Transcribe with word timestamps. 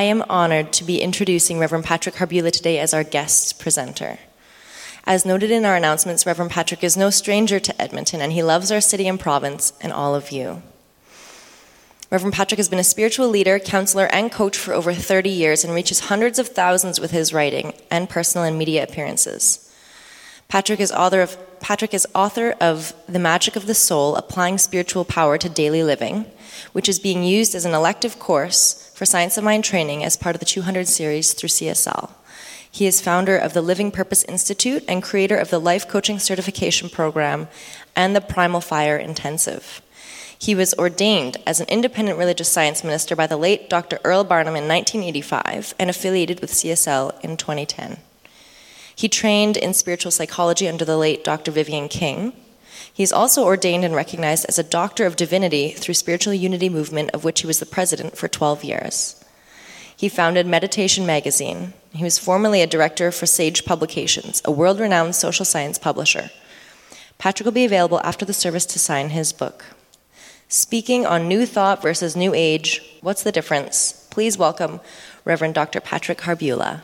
I 0.00 0.04
am 0.04 0.24
honored 0.30 0.72
to 0.72 0.84
be 0.84 1.02
introducing 1.02 1.58
Reverend 1.58 1.84
Patrick 1.84 2.14
Harbula 2.14 2.50
today 2.50 2.78
as 2.78 2.94
our 2.94 3.04
guest 3.04 3.58
presenter. 3.58 4.18
As 5.04 5.26
noted 5.26 5.50
in 5.50 5.66
our 5.66 5.76
announcements, 5.76 6.24
Reverend 6.24 6.50
Patrick 6.50 6.82
is 6.82 6.96
no 6.96 7.10
stranger 7.10 7.60
to 7.60 7.78
Edmonton, 7.78 8.22
and 8.22 8.32
he 8.32 8.42
loves 8.42 8.72
our 8.72 8.80
city 8.80 9.06
and 9.06 9.20
province 9.20 9.74
and 9.82 9.92
all 9.92 10.14
of 10.14 10.30
you. 10.32 10.62
Reverend 12.10 12.32
Patrick 12.32 12.56
has 12.56 12.70
been 12.70 12.78
a 12.78 12.82
spiritual 12.82 13.28
leader, 13.28 13.58
counselor, 13.58 14.06
and 14.06 14.32
coach 14.32 14.56
for 14.56 14.72
over 14.72 14.94
30 14.94 15.28
years 15.28 15.64
and 15.64 15.74
reaches 15.74 16.08
hundreds 16.08 16.38
of 16.38 16.48
thousands 16.48 16.98
with 16.98 17.10
his 17.10 17.34
writing 17.34 17.74
and 17.90 18.08
personal 18.08 18.46
and 18.46 18.56
media 18.56 18.82
appearances. 18.82 19.70
Patrick 20.48 20.80
is 20.80 20.90
author 20.90 21.20
of, 21.20 21.36
Patrick 21.60 21.92
is 21.92 22.08
author 22.14 22.52
of 22.52 22.94
The 23.06 23.18
Magic 23.18 23.54
of 23.54 23.66
the 23.66 23.74
Soul 23.74 24.16
Applying 24.16 24.56
Spiritual 24.56 25.04
Power 25.04 25.36
to 25.36 25.50
Daily 25.50 25.82
Living, 25.82 26.24
which 26.72 26.88
is 26.88 26.98
being 26.98 27.22
used 27.22 27.54
as 27.54 27.66
an 27.66 27.74
elective 27.74 28.18
course 28.18 28.89
for 29.00 29.06
Science 29.06 29.38
of 29.38 29.44
Mind 29.44 29.64
training 29.64 30.04
as 30.04 30.18
part 30.18 30.36
of 30.36 30.40
the 30.40 30.44
200 30.44 30.86
series 30.86 31.32
through 31.32 31.48
CSL. 31.48 32.10
He 32.70 32.86
is 32.86 33.00
founder 33.00 33.34
of 33.34 33.54
the 33.54 33.62
Living 33.62 33.90
Purpose 33.90 34.24
Institute 34.24 34.84
and 34.86 35.02
creator 35.02 35.38
of 35.38 35.48
the 35.48 35.58
Life 35.58 35.88
Coaching 35.88 36.18
Certification 36.18 36.90
Program 36.90 37.48
and 37.96 38.14
the 38.14 38.20
Primal 38.20 38.60
Fire 38.60 38.98
Intensive. 38.98 39.80
He 40.38 40.54
was 40.54 40.74
ordained 40.74 41.38
as 41.46 41.60
an 41.60 41.68
independent 41.70 42.18
religious 42.18 42.50
science 42.50 42.84
minister 42.84 43.16
by 43.16 43.26
the 43.26 43.38
late 43.38 43.70
Dr. 43.70 43.98
Earl 44.04 44.24
Barnum 44.24 44.54
in 44.54 44.68
1985 44.68 45.76
and 45.78 45.88
affiliated 45.88 46.40
with 46.42 46.52
CSL 46.52 47.18
in 47.24 47.38
2010. 47.38 47.96
He 48.94 49.08
trained 49.08 49.56
in 49.56 49.72
spiritual 49.72 50.12
psychology 50.12 50.68
under 50.68 50.84
the 50.84 50.98
late 50.98 51.24
Dr. 51.24 51.50
Vivian 51.52 51.88
King 51.88 52.34
he 53.00 53.04
is 53.04 53.14
also 53.14 53.44
ordained 53.44 53.82
and 53.82 53.94
recognized 53.94 54.44
as 54.46 54.58
a 54.58 54.62
Doctor 54.62 55.06
of 55.06 55.16
Divinity 55.16 55.70
through 55.70 55.94
Spiritual 55.94 56.34
Unity 56.34 56.68
Movement, 56.68 57.08
of 57.12 57.24
which 57.24 57.40
he 57.40 57.46
was 57.46 57.58
the 57.58 57.64
president 57.64 58.18
for 58.18 58.28
12 58.28 58.62
years. 58.62 59.24
He 59.96 60.10
founded 60.10 60.46
Meditation 60.46 61.06
Magazine. 61.06 61.72
He 61.94 62.04
was 62.04 62.18
formerly 62.18 62.60
a 62.60 62.66
director 62.66 63.10
for 63.10 63.24
Sage 63.24 63.64
Publications, 63.64 64.42
a 64.44 64.50
world 64.50 64.78
renowned 64.78 65.14
social 65.14 65.46
science 65.46 65.78
publisher. 65.78 66.28
Patrick 67.16 67.46
will 67.46 67.52
be 67.52 67.64
available 67.64 68.00
after 68.00 68.26
the 68.26 68.34
service 68.34 68.66
to 68.66 68.78
sign 68.78 69.08
his 69.08 69.32
book. 69.32 69.64
Speaking 70.50 71.06
on 71.06 71.26
New 71.26 71.46
Thought 71.46 71.80
versus 71.80 72.14
New 72.14 72.34
Age, 72.34 72.82
what's 73.00 73.22
the 73.22 73.32
difference? 73.32 74.06
Please 74.10 74.36
welcome 74.36 74.78
Reverend 75.24 75.54
Dr. 75.54 75.80
Patrick 75.80 76.18
Harbula. 76.18 76.82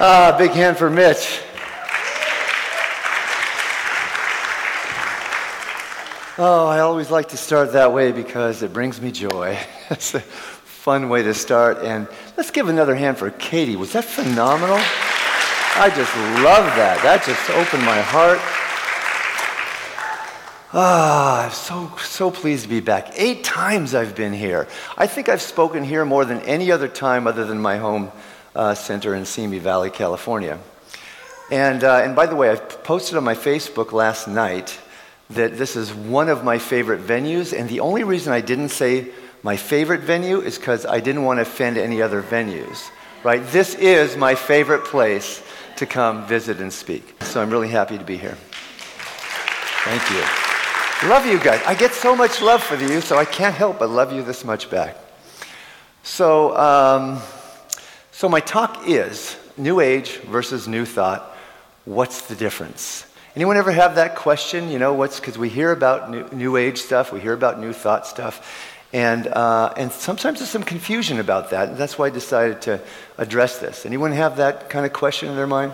Ah, 0.00 0.34
big 0.36 0.50
hand 0.50 0.76
for 0.76 0.90
Mitch. 0.90 1.40
Oh, 6.36 6.66
I 6.66 6.80
always 6.80 7.12
like 7.12 7.28
to 7.28 7.36
start 7.36 7.74
that 7.74 7.92
way 7.92 8.10
because 8.10 8.64
it 8.64 8.72
brings 8.72 9.00
me 9.00 9.12
joy. 9.12 9.56
it's 9.90 10.12
a 10.12 10.20
fun 10.20 11.08
way 11.08 11.22
to 11.22 11.32
start. 11.32 11.78
And 11.84 12.08
let's 12.36 12.50
give 12.50 12.68
another 12.68 12.96
hand 12.96 13.18
for 13.18 13.30
Katie. 13.30 13.76
Was 13.76 13.92
that 13.92 14.04
phenomenal? 14.04 14.78
I 15.76 15.92
just 15.94 16.12
love 16.42 16.66
that. 16.74 16.98
That 17.04 17.22
just 17.22 17.48
opened 17.50 17.84
my 17.84 18.00
heart. 18.00 18.40
Ah, 20.72 21.44
I'm 21.44 21.52
so, 21.52 21.96
so 21.98 22.32
pleased 22.32 22.64
to 22.64 22.68
be 22.68 22.80
back. 22.80 23.12
Eight 23.14 23.44
times 23.44 23.94
I've 23.94 24.16
been 24.16 24.32
here. 24.32 24.66
I 24.98 25.06
think 25.06 25.28
I've 25.28 25.40
spoken 25.40 25.84
here 25.84 26.04
more 26.04 26.24
than 26.24 26.40
any 26.40 26.72
other 26.72 26.88
time 26.88 27.28
other 27.28 27.44
than 27.44 27.60
my 27.60 27.76
home 27.76 28.10
uh, 28.54 28.74
Center 28.74 29.14
in 29.14 29.24
Simi 29.24 29.58
Valley, 29.58 29.90
California. 29.90 30.58
And, 31.50 31.84
uh, 31.84 31.96
and 31.96 32.16
by 32.16 32.26
the 32.26 32.36
way, 32.36 32.50
I 32.50 32.56
posted 32.56 33.16
on 33.16 33.24
my 33.24 33.34
Facebook 33.34 33.92
last 33.92 34.28
night 34.28 34.78
that 35.30 35.56
this 35.56 35.76
is 35.76 35.92
one 35.92 36.28
of 36.28 36.44
my 36.44 36.58
favorite 36.58 37.00
venues, 37.00 37.58
and 37.58 37.68
the 37.68 37.80
only 37.80 38.04
reason 38.04 38.32
I 38.32 38.40
didn't 38.40 38.68
say 38.70 39.08
my 39.42 39.56
favorite 39.56 40.00
venue 40.00 40.40
is 40.40 40.58
because 40.58 40.86
I 40.86 41.00
didn't 41.00 41.24
want 41.24 41.38
to 41.38 41.42
offend 41.42 41.76
any 41.76 42.00
other 42.00 42.22
venues. 42.22 42.90
Right? 43.22 43.44
This 43.46 43.74
is 43.74 44.16
my 44.16 44.34
favorite 44.34 44.84
place 44.84 45.42
to 45.76 45.86
come 45.86 46.26
visit 46.26 46.60
and 46.60 46.72
speak. 46.72 47.22
So 47.24 47.42
I'm 47.42 47.50
really 47.50 47.68
happy 47.68 47.98
to 47.98 48.04
be 48.04 48.16
here. 48.16 48.36
Thank 49.84 50.10
you. 50.10 51.08
Love 51.08 51.26
you 51.26 51.38
guys. 51.38 51.60
I 51.66 51.74
get 51.74 51.92
so 51.92 52.16
much 52.16 52.40
love 52.40 52.62
for 52.62 52.76
you, 52.76 53.00
so 53.00 53.16
I 53.16 53.24
can't 53.24 53.54
help 53.54 53.78
but 53.78 53.90
love 53.90 54.12
you 54.12 54.22
this 54.22 54.44
much 54.44 54.70
back. 54.70 54.96
So, 56.02 56.56
um, 56.56 57.20
so, 58.16 58.28
my 58.28 58.38
talk 58.38 58.86
is 58.86 59.36
New 59.56 59.80
Age 59.80 60.18
versus 60.18 60.68
New 60.68 60.84
Thought. 60.84 61.36
What's 61.84 62.28
the 62.28 62.36
difference? 62.36 63.06
Anyone 63.34 63.56
ever 63.56 63.72
have 63.72 63.96
that 63.96 64.14
question? 64.14 64.70
You 64.70 64.78
know, 64.78 64.94
what's 64.94 65.18
because 65.18 65.36
we 65.36 65.48
hear 65.48 65.72
about 65.72 66.12
new, 66.12 66.28
new, 66.28 66.56
Age 66.56 66.78
stuff, 66.78 67.12
we 67.12 67.18
hear 67.18 67.32
about 67.32 67.58
New 67.58 67.72
Thought 67.72 68.06
stuff, 68.06 68.70
and, 68.92 69.26
uh, 69.26 69.74
and 69.76 69.90
sometimes 69.90 70.38
there's 70.38 70.48
some 70.48 70.62
confusion 70.62 71.18
about 71.18 71.50
that. 71.50 71.70
And 71.70 71.76
that's 71.76 71.98
why 71.98 72.06
I 72.06 72.10
decided 72.10 72.62
to 72.62 72.80
address 73.18 73.58
this. 73.58 73.84
Anyone 73.84 74.12
have 74.12 74.36
that 74.36 74.70
kind 74.70 74.86
of 74.86 74.92
question 74.92 75.28
in 75.28 75.34
their 75.34 75.48
mind? 75.48 75.72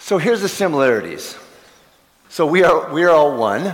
So, 0.00 0.18
here's 0.18 0.42
the 0.42 0.48
similarities. 0.48 1.38
So, 2.28 2.44
we 2.44 2.64
are, 2.64 2.92
we 2.92 3.04
are 3.04 3.10
all 3.10 3.36
one. 3.36 3.72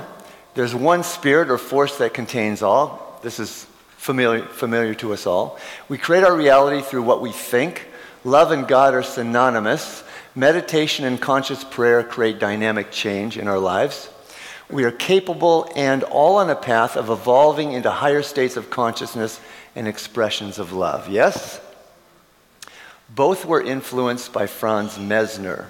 There's 0.52 0.74
one 0.74 1.04
spirit 1.04 1.50
or 1.50 1.56
force 1.56 1.96
that 1.96 2.12
contains 2.12 2.60
all. 2.60 3.18
This 3.22 3.40
is 3.40 3.66
familiar, 3.98 4.46
familiar 4.46 4.94
to 4.94 5.12
us 5.12 5.26
all. 5.26 5.58
We 5.88 5.98
create 5.98 6.24
our 6.24 6.34
reality 6.34 6.80
through 6.80 7.02
what 7.02 7.20
we 7.20 7.32
think. 7.32 7.86
Love 8.24 8.52
and 8.52 8.66
God 8.66 8.94
are 8.94 9.02
synonymous. 9.02 10.02
Meditation 10.34 11.04
and 11.04 11.20
conscious 11.20 11.64
prayer 11.64 12.02
create 12.02 12.38
dynamic 12.38 12.90
change 12.90 13.36
in 13.36 13.48
our 13.48 13.58
lives. 13.58 14.08
We 14.70 14.84
are 14.84 14.92
capable 14.92 15.70
and 15.74 16.04
all 16.04 16.36
on 16.36 16.48
a 16.48 16.56
path 16.56 16.96
of 16.96 17.10
evolving 17.10 17.72
into 17.72 17.90
higher 17.90 18.22
states 18.22 18.56
of 18.56 18.70
consciousness 18.70 19.40
and 19.74 19.88
expressions 19.88 20.58
of 20.58 20.72
love. 20.72 21.08
Yes? 21.08 21.60
Both 23.08 23.44
were 23.44 23.62
influenced 23.62 24.32
by 24.32 24.46
Franz 24.46 24.98
Mesmer. 24.98 25.68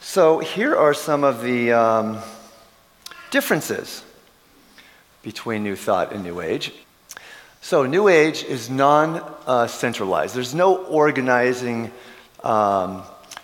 So 0.00 0.38
here 0.38 0.76
are 0.76 0.94
some 0.94 1.22
of 1.22 1.42
the 1.42 1.72
um, 1.72 2.18
differences 3.30 4.02
between 5.22 5.62
New 5.62 5.76
Thought 5.76 6.12
and 6.12 6.22
New 6.22 6.40
Age. 6.40 6.72
So, 7.60 7.86
New 7.86 8.08
Age 8.08 8.42
is 8.44 8.68
non 8.68 9.22
centralized, 9.68 10.34
there's 10.34 10.54
no 10.54 10.76
organizing, 10.76 11.92
um, 12.42 13.02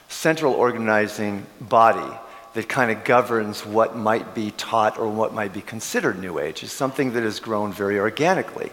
central 0.08 0.54
organizing 0.54 1.46
body 1.60 2.16
that 2.54 2.68
kind 2.68 2.90
of 2.90 3.04
governs 3.04 3.64
what 3.64 3.96
might 3.96 4.34
be 4.34 4.50
taught 4.52 4.98
or 4.98 5.08
what 5.08 5.32
might 5.32 5.52
be 5.52 5.60
considered 5.60 6.18
New 6.18 6.40
Age. 6.40 6.64
It's 6.64 6.72
something 6.72 7.12
that 7.12 7.22
has 7.22 7.38
grown 7.38 7.72
very 7.72 8.00
organically. 8.00 8.70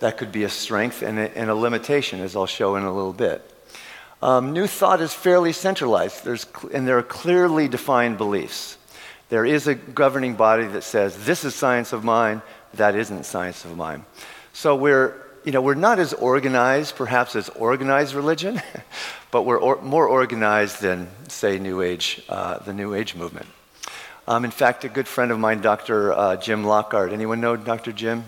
That 0.00 0.18
could 0.18 0.32
be 0.32 0.42
a 0.42 0.48
strength 0.48 1.02
and 1.02 1.18
a, 1.18 1.38
and 1.38 1.48
a 1.48 1.54
limitation, 1.54 2.20
as 2.20 2.34
I'll 2.34 2.46
show 2.46 2.74
in 2.74 2.82
a 2.82 2.92
little 2.92 3.12
bit. 3.12 3.48
Um, 4.20 4.52
new 4.52 4.66
thought 4.66 5.00
is 5.00 5.12
fairly 5.12 5.52
centralized, 5.52 6.24
There's, 6.24 6.46
and 6.72 6.88
there 6.88 6.98
are 6.98 7.04
clearly 7.04 7.68
defined 7.68 8.18
beliefs. 8.18 8.78
There 9.32 9.46
is 9.46 9.66
a 9.66 9.74
governing 9.74 10.34
body 10.34 10.66
that 10.66 10.84
says, 10.84 11.24
this 11.24 11.42
is 11.42 11.54
science 11.54 11.94
of 11.94 12.04
mind, 12.04 12.42
that 12.74 12.94
isn't 12.94 13.24
science 13.24 13.64
of 13.64 13.74
mind. 13.74 14.04
So 14.52 14.76
we're, 14.76 15.22
you 15.42 15.52
know, 15.52 15.62
we're 15.62 15.72
not 15.72 15.98
as 15.98 16.12
organized, 16.12 16.96
perhaps, 16.96 17.34
as 17.34 17.48
organized 17.48 18.12
religion, 18.12 18.60
but 19.30 19.44
we're 19.44 19.58
or, 19.58 19.80
more 19.80 20.06
organized 20.06 20.82
than, 20.82 21.08
say, 21.28 21.58
New 21.58 21.80
Age, 21.80 22.22
uh, 22.28 22.58
the 22.58 22.74
New 22.74 22.92
Age 22.92 23.14
movement. 23.14 23.46
Um, 24.28 24.44
in 24.44 24.50
fact, 24.50 24.84
a 24.84 24.90
good 24.90 25.08
friend 25.08 25.32
of 25.32 25.38
mine, 25.38 25.62
Dr. 25.62 26.12
Uh, 26.12 26.36
Jim 26.36 26.62
Lockard, 26.62 27.10
anyone 27.10 27.40
know 27.40 27.56
Dr. 27.56 27.92
Jim? 27.92 28.24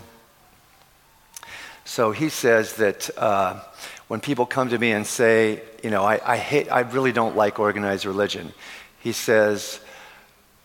So 1.85 2.13
he 2.13 2.31
says 2.31 2.77
that 2.77 3.11
uh, 3.19 3.61
when 4.09 4.21
people 4.21 4.47
come 4.47 4.71
to 4.71 4.79
me 4.79 4.93
and 4.93 5.07
say, 5.07 5.61
you 5.83 5.91
know, 5.91 6.03
I, 6.03 6.19
I, 6.25 6.39
hate, 6.39 6.73
I 6.73 6.81
really 6.81 7.13
don't 7.13 7.37
like 7.37 7.59
organized 7.61 8.07
religion, 8.07 8.55
he 9.01 9.13
says, 9.13 9.81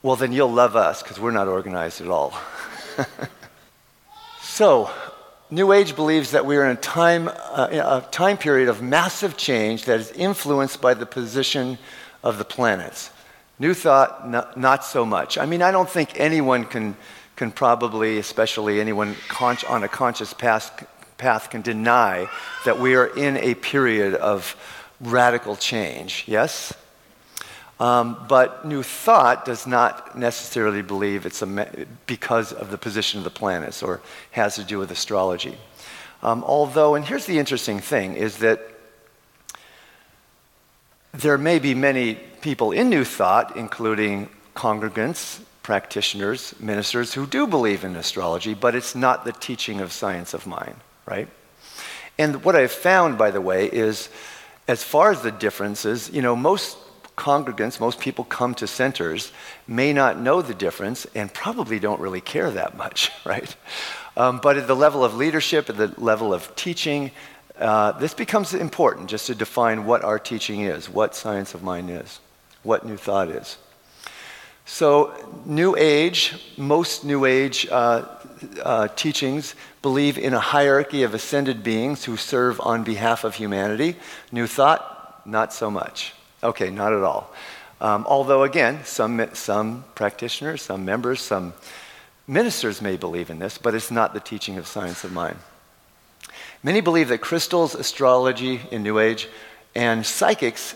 well, 0.01 0.15
then 0.15 0.31
you'll 0.31 0.51
love 0.51 0.75
us 0.75 1.03
because 1.03 1.19
we're 1.19 1.31
not 1.31 1.47
organized 1.47 1.99
at 2.01 2.07
all. 2.07 2.33
so, 4.41 4.89
New 5.51 5.73
Age 5.73 5.95
believes 5.95 6.31
that 6.31 6.45
we 6.45 6.55
are 6.57 6.63
in 6.63 6.77
a 6.77 6.79
time, 6.79 7.27
uh, 7.27 7.67
a 7.71 8.07
time 8.11 8.37
period 8.37 8.69
of 8.69 8.81
massive 8.81 9.35
change 9.35 9.85
that 9.85 9.99
is 9.99 10.11
influenced 10.11 10.81
by 10.81 10.93
the 10.93 11.05
position 11.05 11.77
of 12.23 12.37
the 12.37 12.45
planets. 12.45 13.09
New 13.57 13.73
Thought, 13.73 14.29
not, 14.57 14.85
so 14.85 15.05
much. 15.05 15.37
I 15.37 15.45
mean, 15.45 15.61
I 15.61 15.71
don't 15.71 15.89
think 15.89 16.17
anyone 16.17 16.63
can, 16.63 16.95
can 17.35 17.51
probably, 17.51 18.17
especially 18.19 18.79
anyone 18.79 19.15
con- 19.27 19.57
on 19.67 19.83
a 19.83 19.89
conscious 19.89 20.33
path, 20.33 20.87
path, 21.17 21.49
can 21.49 21.61
deny 21.61 22.29
that 22.63 22.79
we 22.79 22.95
are 22.95 23.07
in 23.07 23.35
a 23.35 23.55
period 23.55 24.13
of 24.13 24.55
radical 25.01 25.57
change. 25.57 26.23
Yes? 26.25 26.73
Um, 27.79 28.25
but 28.27 28.65
New 28.65 28.83
Thought 28.83 29.45
does 29.45 29.65
not 29.65 30.17
necessarily 30.17 30.81
believe 30.81 31.25
it's 31.25 31.41
me- 31.45 31.85
because 32.07 32.51
of 32.51 32.71
the 32.71 32.77
position 32.77 33.19
of 33.19 33.23
the 33.23 33.29
planets 33.29 33.81
or 33.81 34.01
has 34.31 34.55
to 34.55 34.63
do 34.63 34.79
with 34.79 34.91
astrology. 34.91 35.57
Um, 36.21 36.43
although, 36.43 36.95
and 36.95 37.05
here's 37.05 37.25
the 37.25 37.39
interesting 37.39 37.79
thing, 37.79 38.15
is 38.15 38.37
that 38.39 38.59
there 41.13 41.37
may 41.37 41.59
be 41.59 41.73
many 41.73 42.15
people 42.41 42.71
in 42.71 42.89
New 42.89 43.05
Thought, 43.05 43.55
including 43.55 44.29
congregants, 44.55 45.39
practitioners, 45.63 46.53
ministers, 46.59 47.13
who 47.13 47.25
do 47.25 47.47
believe 47.47 47.83
in 47.83 47.95
astrology, 47.95 48.53
but 48.53 48.75
it's 48.75 48.95
not 48.95 49.23
the 49.23 49.31
teaching 49.31 49.79
of 49.79 49.91
science 49.91 50.33
of 50.33 50.45
mind, 50.45 50.75
right? 51.05 51.29
And 52.17 52.43
what 52.43 52.55
I've 52.55 52.71
found, 52.71 53.17
by 53.17 53.31
the 53.31 53.39
way, 53.39 53.67
is 53.67 54.09
as 54.67 54.83
far 54.83 55.11
as 55.11 55.21
the 55.21 55.31
differences, 55.31 56.09
you 56.11 56.21
know, 56.21 56.35
most 56.35 56.77
congregants, 57.19 57.79
most 57.79 57.99
people 57.99 58.23
come 58.23 58.55
to 58.55 58.65
centers, 58.65 59.31
may 59.67 59.91
not 59.93 60.19
know 60.19 60.41
the 60.41 60.53
difference 60.53 61.05
and 61.13 61.31
probably 61.33 61.77
don't 61.77 61.99
really 61.99 62.21
care 62.21 62.49
that 62.49 62.77
much, 62.77 63.11
right? 63.25 63.55
Um, 64.17 64.39
but 64.41 64.57
at 64.57 64.67
the 64.67 64.75
level 64.75 65.03
of 65.03 65.15
leadership, 65.15 65.69
at 65.69 65.77
the 65.77 65.93
level 65.97 66.33
of 66.33 66.55
teaching, 66.55 67.11
uh, 67.57 67.91
this 67.93 68.13
becomes 68.13 68.53
important 68.53 69.09
just 69.09 69.27
to 69.27 69.35
define 69.35 69.85
what 69.85 70.03
our 70.03 70.17
teaching 70.17 70.61
is, 70.61 70.89
what 70.89 71.13
science 71.13 71.53
of 71.53 71.61
mind 71.61 71.89
is, 71.89 72.19
what 72.63 72.85
New 72.85 72.97
Thought 72.97 73.29
is. 73.29 73.57
So, 74.65 75.13
New 75.45 75.75
Age, 75.75 76.53
most 76.55 77.03
New 77.03 77.25
Age 77.25 77.67
uh, 77.71 78.05
uh, 78.63 78.87
teachings 78.89 79.55
believe 79.81 80.17
in 80.17 80.33
a 80.33 80.39
hierarchy 80.39 81.03
of 81.03 81.13
ascended 81.13 81.63
beings 81.63 82.05
who 82.05 82.15
serve 82.15 82.61
on 82.61 82.83
behalf 82.83 83.23
of 83.23 83.35
humanity. 83.35 83.95
New 84.31 84.47
Thought, 84.47 85.25
not 85.25 85.53
so 85.53 85.69
much. 85.71 86.13
Okay, 86.43 86.69
not 86.69 86.93
at 86.93 87.03
all. 87.03 87.33
Um, 87.81 88.05
although, 88.07 88.43
again, 88.43 88.83
some, 88.85 89.25
some 89.33 89.85
practitioners, 89.95 90.61
some 90.61 90.85
members, 90.85 91.21
some 91.21 91.53
ministers 92.27 92.81
may 92.81 92.97
believe 92.97 93.29
in 93.29 93.39
this, 93.39 93.57
but 93.57 93.73
it's 93.73 93.91
not 93.91 94.13
the 94.13 94.19
teaching 94.19 94.57
of 94.57 94.67
science 94.67 95.03
of 95.03 95.11
mind. 95.11 95.37
Many 96.61 96.81
believe 96.81 97.07
that 97.09 97.19
crystals, 97.19 97.73
astrology 97.73 98.61
in 98.71 98.83
New 98.83 98.99
Age, 98.99 99.27
and 99.75 100.05
psychics, 100.05 100.75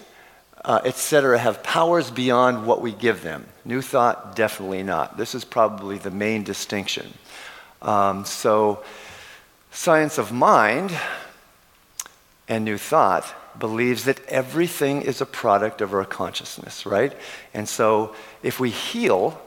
uh, 0.64 0.80
etc., 0.86 1.38
have 1.38 1.62
powers 1.62 2.10
beyond 2.10 2.66
what 2.66 2.82
we 2.82 2.94
give 2.94 3.22
them. 3.22 3.46
New 3.66 3.82
thought, 3.82 4.36
definitely 4.36 4.84
not. 4.84 5.18
This 5.18 5.36
is 5.36 5.44
probably 5.44 5.98
the 5.98 6.12
main 6.12 6.44
distinction. 6.44 7.14
Um, 7.82 8.24
so, 8.24 8.84
science 9.72 10.18
of 10.18 10.32
mind 10.32 10.98
and 12.48 12.64
new 12.64 12.78
thought 12.78 13.34
believes 13.60 14.06
that 14.06 14.26
everything 14.28 15.02
is 15.02 15.22
a 15.22 15.26
product 15.26 15.82
of 15.82 15.94
our 15.94 16.06
consciousness, 16.06 16.86
right? 16.86 17.14
And 17.54 17.68
so 17.68 18.16
if 18.42 18.60
we 18.60 18.70
heal, 18.70 19.40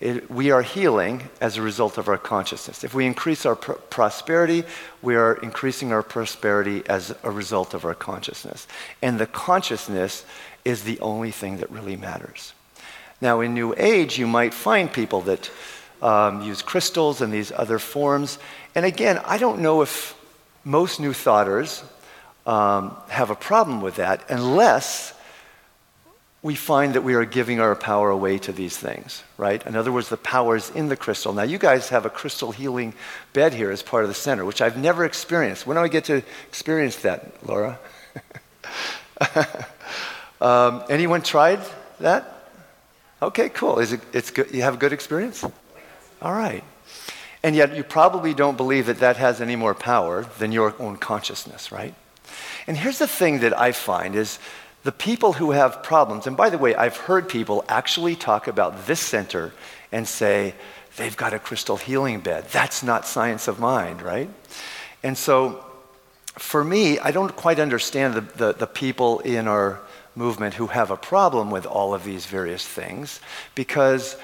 it, 0.00 0.30
we 0.30 0.50
are 0.50 0.62
healing 0.62 1.28
as 1.40 1.56
a 1.56 1.62
result 1.62 1.98
of 1.98 2.08
our 2.08 2.16
consciousness. 2.18 2.84
If 2.84 2.94
we 2.94 3.06
increase 3.06 3.44
our 3.44 3.56
pr- 3.56 3.72
prosperity, 3.72 4.64
we 5.02 5.14
are 5.14 5.34
increasing 5.34 5.92
our 5.92 6.02
prosperity 6.02 6.82
as 6.88 7.14
a 7.22 7.30
result 7.30 7.74
of 7.74 7.84
our 7.84 7.94
consciousness. 7.94 8.66
And 9.02 9.18
the 9.18 9.26
consciousness 9.26 10.24
is 10.64 10.84
the 10.84 10.98
only 11.00 11.30
thing 11.30 11.58
that 11.58 11.70
really 11.70 11.96
matters. 11.96 12.54
Now, 13.20 13.40
in 13.40 13.52
New 13.52 13.74
Age, 13.76 14.18
you 14.18 14.26
might 14.26 14.54
find 14.54 14.90
people 14.90 15.20
that 15.22 15.50
um, 16.00 16.42
use 16.42 16.62
crystals 16.62 17.20
and 17.20 17.30
these 17.30 17.52
other 17.52 17.78
forms. 17.78 18.38
And 18.74 18.86
again, 18.86 19.20
I 19.26 19.36
don't 19.36 19.60
know 19.60 19.82
if 19.82 20.16
most 20.64 21.00
New 21.00 21.12
Thoughters 21.12 21.82
um, 22.50 22.96
have 23.06 23.30
a 23.30 23.36
problem 23.36 23.80
with 23.80 23.96
that 23.96 24.28
unless 24.28 25.14
we 26.42 26.56
find 26.56 26.94
that 26.94 27.02
we 27.02 27.14
are 27.14 27.24
giving 27.24 27.60
our 27.60 27.76
power 27.76 28.10
away 28.10 28.38
to 28.38 28.50
these 28.50 28.76
things, 28.76 29.22
right? 29.36 29.64
In 29.66 29.76
other 29.76 29.92
words, 29.92 30.08
the 30.08 30.16
power 30.16 30.56
is 30.56 30.68
in 30.70 30.88
the 30.88 30.96
crystal. 30.96 31.32
Now, 31.32 31.44
you 31.44 31.58
guys 31.58 31.90
have 31.90 32.06
a 32.06 32.10
crystal 32.10 32.50
healing 32.50 32.92
bed 33.34 33.54
here 33.54 33.70
as 33.70 33.82
part 33.82 34.02
of 34.02 34.08
the 34.08 34.14
center, 34.14 34.44
which 34.44 34.60
I've 34.60 34.76
never 34.76 35.04
experienced. 35.04 35.64
When 35.64 35.76
do 35.76 35.82
I 35.82 35.88
get 35.88 36.06
to 36.06 36.22
experience 36.48 36.96
that, 36.96 37.46
Laura? 37.46 37.78
um, 40.40 40.82
anyone 40.88 41.22
tried 41.22 41.60
that? 42.00 42.48
Okay, 43.22 43.50
cool. 43.50 43.78
Is 43.78 43.92
it, 43.92 44.00
it's 44.12 44.32
good? 44.32 44.50
You 44.50 44.62
have 44.62 44.74
a 44.74 44.78
good 44.78 44.92
experience? 44.92 45.44
All 46.20 46.32
right. 46.32 46.64
And 47.44 47.54
yet, 47.54 47.76
you 47.76 47.84
probably 47.84 48.34
don't 48.34 48.56
believe 48.56 48.86
that 48.86 48.98
that 48.98 49.18
has 49.18 49.40
any 49.40 49.54
more 49.56 49.74
power 49.74 50.26
than 50.38 50.50
your 50.50 50.74
own 50.80 50.96
consciousness, 50.96 51.70
right? 51.70 51.94
And 52.70 52.78
here's 52.78 53.00
the 53.00 53.08
thing 53.08 53.40
that 53.40 53.58
I 53.58 53.72
find 53.72 54.14
is 54.14 54.38
the 54.84 54.92
people 54.92 55.32
who 55.32 55.50
have 55.50 55.82
problems, 55.82 56.28
and 56.28 56.36
by 56.36 56.50
the 56.50 56.56
way, 56.56 56.72
I've 56.72 56.96
heard 56.96 57.28
people 57.28 57.64
actually 57.68 58.14
talk 58.14 58.46
about 58.46 58.86
this 58.86 59.00
center 59.00 59.52
and 59.90 60.06
say, 60.06 60.54
they've 60.96 61.16
got 61.16 61.34
a 61.34 61.40
crystal 61.40 61.76
healing 61.76 62.20
bed. 62.20 62.44
That's 62.52 62.84
not 62.84 63.08
science 63.08 63.48
of 63.48 63.58
mind, 63.58 64.02
right? 64.02 64.30
And 65.02 65.18
so 65.18 65.64
for 66.38 66.62
me, 66.62 67.00
I 67.00 67.10
don't 67.10 67.34
quite 67.34 67.58
understand 67.58 68.14
the, 68.14 68.20
the, 68.20 68.52
the 68.52 68.68
people 68.68 69.18
in 69.18 69.48
our 69.48 69.80
movement 70.14 70.54
who 70.54 70.68
have 70.68 70.92
a 70.92 70.96
problem 70.96 71.50
with 71.50 71.66
all 71.66 71.92
of 71.92 72.04
these 72.04 72.26
various 72.26 72.64
things 72.64 73.18
because 73.56 74.16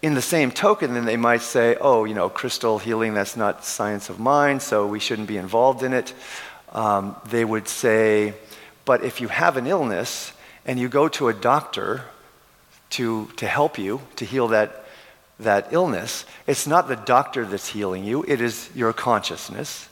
in 0.00 0.14
the 0.14 0.22
same 0.22 0.50
token, 0.50 0.94
then 0.94 1.04
they 1.04 1.18
might 1.18 1.42
say, 1.42 1.76
oh, 1.78 2.06
you 2.06 2.14
know, 2.14 2.30
crystal 2.30 2.78
healing, 2.78 3.12
that's 3.12 3.36
not 3.36 3.62
science 3.62 4.08
of 4.08 4.18
mind, 4.18 4.62
so 4.62 4.86
we 4.86 4.98
shouldn't 4.98 5.28
be 5.28 5.36
involved 5.36 5.82
in 5.82 5.92
it 5.92 6.14
um, 6.72 7.16
they 7.26 7.44
would 7.44 7.68
say, 7.68 8.34
but 8.84 9.04
if 9.04 9.20
you 9.20 9.28
have 9.28 9.56
an 9.56 9.66
illness 9.66 10.32
and 10.64 10.78
you 10.78 10.88
go 10.88 11.08
to 11.08 11.28
a 11.28 11.34
doctor 11.34 12.04
to, 12.90 13.26
to 13.36 13.46
help 13.46 13.78
you, 13.78 14.00
to 14.16 14.24
heal 14.24 14.48
that, 14.48 14.84
that 15.38 15.68
illness, 15.72 16.24
it's 16.46 16.66
not 16.66 16.88
the 16.88 16.96
doctor 16.96 17.44
that's 17.44 17.68
healing 17.68 18.04
you, 18.04 18.24
it 18.26 18.40
is 18.40 18.70
your 18.74 18.92
consciousness. 18.92 19.88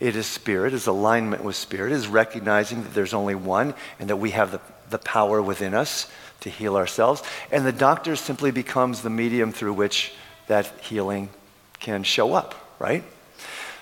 It 0.00 0.16
is 0.16 0.26
spirit, 0.26 0.72
it 0.72 0.76
is 0.76 0.88
alignment 0.88 1.44
with 1.44 1.54
spirit, 1.54 1.92
it 1.92 1.94
is 1.94 2.08
recognizing 2.08 2.82
that 2.82 2.92
there's 2.92 3.14
only 3.14 3.36
one 3.36 3.72
and 4.00 4.10
that 4.10 4.16
we 4.16 4.32
have 4.32 4.50
the, 4.50 4.60
the 4.90 4.98
power 4.98 5.40
within 5.40 5.74
us 5.74 6.10
to 6.40 6.50
heal 6.50 6.76
ourselves. 6.76 7.22
And 7.52 7.64
the 7.64 7.72
doctor 7.72 8.16
simply 8.16 8.50
becomes 8.50 9.02
the 9.02 9.10
medium 9.10 9.52
through 9.52 9.74
which 9.74 10.12
that 10.48 10.66
healing 10.80 11.28
can 11.78 12.02
show 12.02 12.34
up, 12.34 12.54
right? 12.80 13.04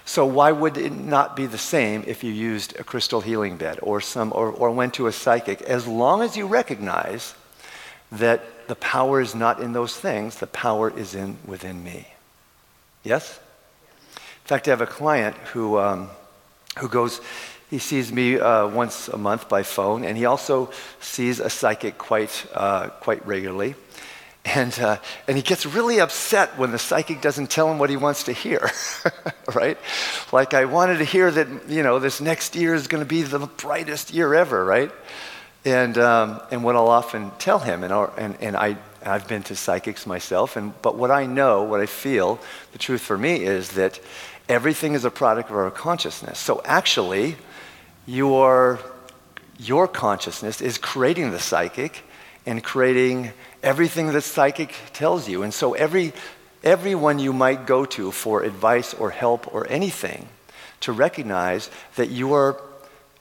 So 0.04 0.26
why 0.26 0.52
would 0.52 0.76
it 0.76 0.92
not 0.92 1.36
be 1.36 1.46
the 1.46 1.58
same 1.58 2.04
if 2.06 2.24
you 2.24 2.32
used 2.32 2.78
a 2.78 2.84
crystal 2.84 3.20
healing 3.20 3.56
bed 3.56 3.78
or 3.82 4.00
some 4.00 4.32
or, 4.34 4.50
or 4.50 4.70
went 4.70 4.94
to 4.94 5.06
a 5.06 5.12
psychic? 5.12 5.62
As 5.62 5.86
long 5.86 6.22
as 6.22 6.36
you 6.36 6.46
recognize 6.46 7.34
that 8.10 8.66
the 8.66 8.74
power 8.76 9.20
is 9.20 9.34
not 9.34 9.60
in 9.60 9.72
those 9.72 9.96
things, 9.96 10.36
the 10.36 10.46
power 10.46 10.90
is 10.96 11.14
in 11.14 11.36
within 11.46 11.82
me. 11.84 12.08
Yes? 13.04 13.38
In 14.14 14.46
fact, 14.46 14.66
I 14.66 14.70
have 14.70 14.80
a 14.80 14.86
client 14.86 15.36
who, 15.52 15.78
um, 15.78 16.10
who 16.78 16.88
goes, 16.88 17.20
he 17.70 17.78
sees 17.78 18.12
me 18.12 18.38
uh, 18.38 18.66
once 18.66 19.06
a 19.08 19.16
month 19.16 19.48
by 19.48 19.62
phone, 19.62 20.04
and 20.04 20.16
he 20.16 20.24
also 20.24 20.70
sees 21.00 21.38
a 21.38 21.48
psychic 21.48 21.98
quite, 21.98 22.46
uh, 22.52 22.88
quite 22.88 23.24
regularly. 23.24 23.76
And, 24.44 24.76
uh, 24.80 24.96
and 25.28 25.36
he 25.36 25.42
gets 25.42 25.66
really 25.66 26.00
upset 26.00 26.58
when 26.58 26.72
the 26.72 26.78
psychic 26.78 27.20
doesn't 27.20 27.50
tell 27.50 27.70
him 27.70 27.78
what 27.78 27.90
he 27.90 27.96
wants 27.96 28.24
to 28.24 28.32
hear, 28.32 28.70
right? 29.54 29.76
Like, 30.32 30.54
I 30.54 30.64
wanted 30.64 30.98
to 30.98 31.04
hear 31.04 31.30
that, 31.30 31.68
you 31.68 31.82
know, 31.82 31.98
this 31.98 32.20
next 32.20 32.56
year 32.56 32.74
is 32.74 32.88
going 32.88 33.02
to 33.02 33.08
be 33.08 33.22
the 33.22 33.38
brightest 33.40 34.14
year 34.14 34.34
ever, 34.34 34.64
right? 34.64 34.90
And, 35.64 35.98
um, 35.98 36.40
and 36.50 36.64
what 36.64 36.74
I'll 36.74 36.88
often 36.88 37.32
tell 37.38 37.58
him, 37.58 37.84
and, 37.84 37.92
and, 38.16 38.36
and 38.40 38.56
I, 38.56 38.78
I've 39.04 39.28
been 39.28 39.42
to 39.44 39.56
psychics 39.56 40.06
myself, 40.06 40.56
and, 40.56 40.72
but 40.80 40.96
what 40.96 41.10
I 41.10 41.26
know, 41.26 41.62
what 41.62 41.80
I 41.80 41.86
feel, 41.86 42.40
the 42.72 42.78
truth 42.78 43.02
for 43.02 43.18
me 43.18 43.44
is 43.44 43.72
that 43.72 44.00
everything 44.48 44.94
is 44.94 45.04
a 45.04 45.10
product 45.10 45.50
of 45.50 45.56
our 45.56 45.70
consciousness. 45.70 46.38
So 46.38 46.62
actually, 46.64 47.36
your, 48.06 48.80
your 49.58 49.86
consciousness 49.86 50.62
is 50.62 50.78
creating 50.78 51.30
the 51.30 51.38
psychic 51.38 52.04
and 52.46 52.64
creating 52.64 53.32
everything 53.62 54.08
that 54.12 54.22
psychic 54.22 54.74
tells 54.92 55.28
you. 55.28 55.42
And 55.42 55.52
so 55.52 55.74
every, 55.74 56.12
everyone 56.62 57.18
you 57.18 57.32
might 57.32 57.66
go 57.66 57.84
to 57.86 58.10
for 58.10 58.42
advice 58.42 58.94
or 58.94 59.10
help 59.10 59.52
or 59.52 59.66
anything, 59.68 60.28
to 60.80 60.92
recognize 60.92 61.70
that 61.96 62.08
you 62.08 62.32
are, 62.32 62.60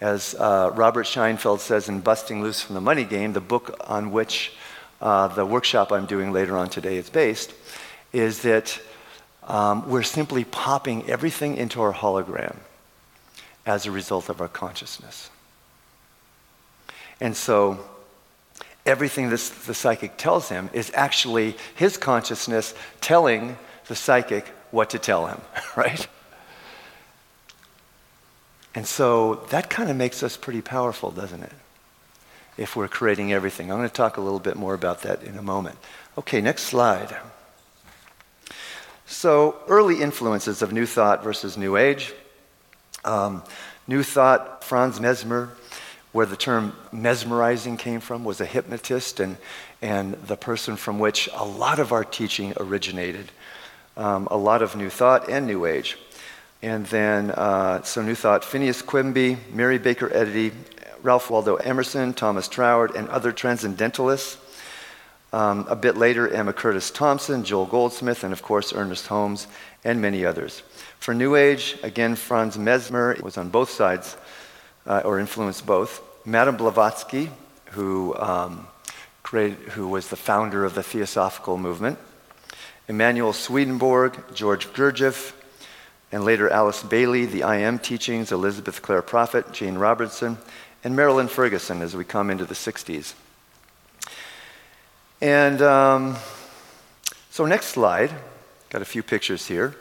as 0.02 0.34
uh, 0.36 0.72
Robert 0.76 1.06
Scheinfeld 1.06 1.60
says 1.60 1.90
in 1.90 2.00
Busting 2.00 2.42
Loose 2.42 2.62
from 2.62 2.76
the 2.76 2.82
Money 2.82 3.04
Game, 3.04 3.34
the 3.34 3.42
book 3.42 3.76
on 3.88 4.12
which 4.12 4.54
uh, 5.02 5.28
the 5.28 5.46
workshop 5.46 5.92
I'm 5.92 6.06
doing 6.06 6.32
later 6.32 6.58
on 6.58 6.70
today 6.70 6.98
is 6.98 7.10
based, 7.10 7.54
is 8.14 8.42
that 8.44 8.80
um, 9.44 9.90
we're 9.90 10.04
simply 10.04 10.44
popping 10.46 11.10
everything 11.10 11.58
into 11.58 11.82
our 11.82 11.94
hologram 11.94 12.56
as 13.66 13.86
a 13.86 13.92
result 13.92 14.30
of 14.30 14.42
our 14.42 14.48
consciousness. 14.48 15.30
And 17.20 17.36
so, 17.36 17.80
everything 18.90 19.30
that 19.30 19.40
the 19.66 19.74
psychic 19.74 20.18
tells 20.18 20.50
him 20.50 20.70
is 20.74 20.92
actually 20.94 21.56
his 21.76 21.98
consciousness 21.98 22.74
telling 23.00 23.58
the 23.88 23.96
psychic 23.96 24.48
what 24.72 24.90
to 24.90 25.00
tell 25.00 25.28
him, 25.28 25.40
right? 25.78 26.08
And 28.76 28.86
so 28.86 29.46
that 29.50 29.70
kind 29.70 29.90
of 29.90 29.96
makes 29.96 30.24
us 30.24 30.38
pretty 30.38 30.62
powerful, 30.62 31.12
doesn't 31.12 31.44
it? 31.44 31.54
If 32.58 32.76
we're 32.76 32.88
creating 32.88 33.32
everything. 33.32 33.72
I'm 33.72 33.78
going 33.78 33.90
to 33.90 33.94
talk 33.94 34.18
a 34.18 34.22
little 34.22 34.40
bit 34.40 34.58
more 34.58 34.74
about 34.74 35.04
that 35.04 35.24
in 35.24 35.38
a 35.38 35.42
moment. 35.42 35.78
Okay, 36.18 36.42
next 36.42 36.64
slide. 36.64 37.16
So, 39.06 39.56
early 39.68 40.02
influences 40.02 40.62
of 40.62 40.72
New 40.72 40.86
Thought 40.86 41.24
versus 41.24 41.58
New 41.58 41.78
Age. 41.78 42.14
Um, 43.04 43.44
New 43.88 44.04
Thought, 44.04 44.64
Franz 44.64 45.00
Mesmer, 45.00 45.50
where 46.12 46.26
the 46.26 46.36
term 46.36 46.74
mesmerizing 46.92 47.78
came 47.78 48.00
from, 48.00 48.24
was 48.24 48.42
a 48.42 48.46
hypnotist 48.46 49.20
and, 49.20 49.38
and 49.82 50.14
the 50.14 50.36
person 50.36 50.76
from 50.76 51.00
which 51.00 51.30
a 51.34 51.46
lot 51.46 51.80
of 51.80 51.92
our 51.92 52.04
teaching 52.04 52.54
originated. 52.58 53.32
Um, 53.96 54.28
a 54.32 54.38
lot 54.38 54.62
of 54.62 54.76
New 54.76 54.90
Thought 54.90 55.30
and 55.30 55.46
New 55.46 55.66
Age. 55.66 55.98
And 56.62 56.86
then, 56.88 57.32
uh, 57.32 57.84
so 57.84 58.02
New 58.02 58.16
Thought, 58.16 58.44
Phineas 58.44 58.82
Quimby, 58.82 59.38
Mary 59.54 59.78
Baker 59.78 60.12
Eddy, 60.14 60.52
Ralph 61.02 61.30
Waldo 61.30 61.56
Emerson, 61.56 62.14
Thomas 62.14 62.48
Troward, 62.48 62.96
and 62.96 63.08
other 63.10 63.32
transcendentalists. 63.32 64.38
Um, 65.32 65.68
a 65.70 65.76
bit 65.76 65.96
later, 65.96 66.28
Emma 66.28 66.54
Curtis 66.54 66.90
Thompson, 66.90 67.44
Joel 67.44 67.68
Goldsmith, 67.68 68.24
and 68.24 68.34
of 68.34 68.42
course, 68.42 68.74
Ernest 68.74 69.08
Holmes, 69.08 69.48
and 69.84 70.02
many 70.02 70.26
others. 70.26 70.64
For 71.00 71.14
New 71.14 71.36
Age, 71.36 71.78
again, 71.84 72.16
Franz 72.16 72.58
Mesmer 72.58 73.16
was 73.22 73.38
on 73.38 73.50
both 73.50 73.70
sides 73.70 74.18
uh, 74.90 75.04
or 75.06 75.20
influenced 75.20 75.66
both. 75.66 76.02
Madame 76.26 76.58
Blavatsky, 76.58 77.30
who, 77.72 78.16
um, 78.18 78.68
created, 79.24 79.58
who 79.70 79.88
was 79.88 80.10
the 80.10 80.16
founder 80.18 80.66
of 80.66 80.74
the 80.74 80.84
Theosophical 80.84 81.58
movement, 81.58 81.98
Emanuel 82.90 83.32
Swedenborg, 83.32 84.18
George 84.34 84.68
Gurdjieff, 84.74 85.34
and 86.12 86.26
later 86.26 86.50
Alice 86.50 86.82
Bailey, 86.82 87.28
the 87.28 87.44
I 87.44 87.58
AM 87.58 87.78
teachings, 87.78 88.32
Elizabeth 88.32 88.82
Clare 88.82 89.04
Prophet, 89.04 89.54
Jane 89.54 89.76
Robertson, 89.76 90.40
and 90.84 90.96
Marilyn 90.96 91.28
Ferguson 91.28 91.82
as 91.82 91.96
we 91.96 92.04
come 92.04 92.32
into 92.32 92.46
the 92.46 92.56
60s. 92.56 93.14
And 95.22 95.62
um, 95.62 96.16
so, 97.30 97.46
next 97.46 97.68
slide, 97.68 98.12
got 98.72 98.82
a 98.82 98.86
few 98.86 99.04
pictures 99.04 99.46
here. 99.46 99.76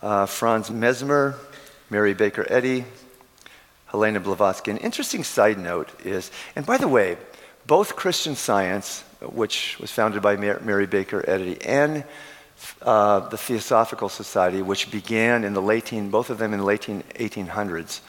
Uh, 0.00 0.24
Franz 0.24 0.70
Mesmer, 0.70 1.34
Mary 1.90 2.14
Baker 2.14 2.46
Eddy, 2.48 2.86
Helena 3.90 4.20
Blavatsky. 4.20 4.70
An 4.70 4.76
interesting 4.78 5.24
side 5.24 5.58
note 5.58 5.88
is, 6.04 6.30
and 6.54 6.64
by 6.64 6.78
the 6.78 6.88
way, 6.88 7.16
both 7.66 7.96
Christian 7.96 8.36
Science, 8.36 9.02
which 9.20 9.78
was 9.80 9.90
founded 9.90 10.22
by 10.22 10.36
Mary 10.36 10.86
Baker 10.86 11.24
Eddy, 11.28 11.60
and 11.62 12.04
uh, 12.82 13.28
the 13.28 13.36
Theosophical 13.36 14.08
Society, 14.08 14.62
which 14.62 14.90
began 14.90 15.44
in 15.44 15.54
the 15.54 15.62
late, 15.62 15.90
both 16.10 16.30
of 16.30 16.38
them 16.38 16.52
in 16.52 16.60
the 16.60 16.64
late 16.64 16.82
1800s, 16.82 18.00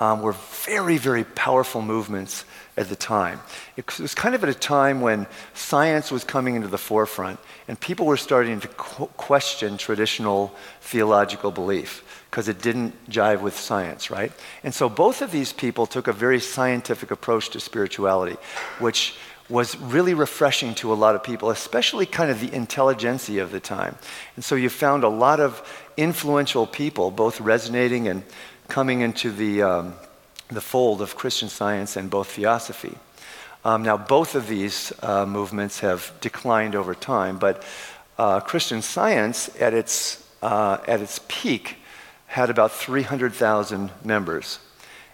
um, 0.00 0.22
were 0.22 0.32
very, 0.32 0.96
very 0.96 1.24
powerful 1.24 1.82
movements 1.82 2.44
at 2.76 2.88
the 2.88 2.96
time. 2.96 3.40
It 3.76 3.98
was 3.98 4.14
kind 4.14 4.34
of 4.34 4.42
at 4.44 4.48
a 4.48 4.54
time 4.54 5.00
when 5.00 5.26
science 5.54 6.10
was 6.10 6.22
coming 6.24 6.54
into 6.54 6.68
the 6.68 6.78
forefront 6.78 7.40
and 7.66 7.78
people 7.78 8.06
were 8.06 8.16
starting 8.16 8.60
to 8.60 8.68
qu- 8.68 9.06
question 9.16 9.76
traditional 9.76 10.54
theological 10.80 11.50
belief 11.50 12.17
because 12.30 12.48
it 12.48 12.60
didn't 12.60 12.92
jive 13.10 13.40
with 13.40 13.58
science, 13.58 14.10
right? 14.10 14.32
And 14.62 14.74
so 14.74 14.88
both 14.88 15.22
of 15.22 15.32
these 15.32 15.52
people 15.52 15.86
took 15.86 16.08
a 16.08 16.12
very 16.12 16.40
scientific 16.40 17.10
approach 17.10 17.50
to 17.50 17.60
spirituality, 17.60 18.36
which 18.78 19.14
was 19.48 19.78
really 19.78 20.12
refreshing 20.12 20.74
to 20.74 20.92
a 20.92 20.94
lot 20.94 21.14
of 21.14 21.22
people, 21.22 21.50
especially 21.50 22.04
kind 22.04 22.30
of 22.30 22.40
the 22.40 22.52
intelligentsia 22.54 23.42
of 23.42 23.50
the 23.50 23.60
time. 23.60 23.96
And 24.36 24.44
so 24.44 24.54
you 24.54 24.68
found 24.68 25.04
a 25.04 25.08
lot 25.08 25.40
of 25.40 25.66
influential 25.96 26.66
people, 26.66 27.10
both 27.10 27.40
resonating 27.40 28.08
and 28.08 28.22
coming 28.68 29.00
into 29.00 29.32
the, 29.32 29.62
um, 29.62 29.94
the 30.48 30.60
fold 30.60 31.00
of 31.00 31.16
Christian 31.16 31.48
science 31.48 31.96
and 31.96 32.10
both 32.10 32.32
theosophy. 32.32 32.98
Um, 33.64 33.82
now, 33.82 33.96
both 33.96 34.34
of 34.34 34.48
these 34.48 34.92
uh, 35.02 35.24
movements 35.24 35.80
have 35.80 36.12
declined 36.20 36.74
over 36.74 36.94
time, 36.94 37.38
but 37.38 37.64
uh, 38.18 38.40
Christian 38.40 38.82
science 38.82 39.50
at 39.60 39.72
its, 39.72 40.28
uh, 40.42 40.78
at 40.86 41.00
its 41.00 41.20
peak 41.26 41.77
had 42.28 42.50
about 42.50 42.70
300,000 42.72 43.90
members. 44.04 44.60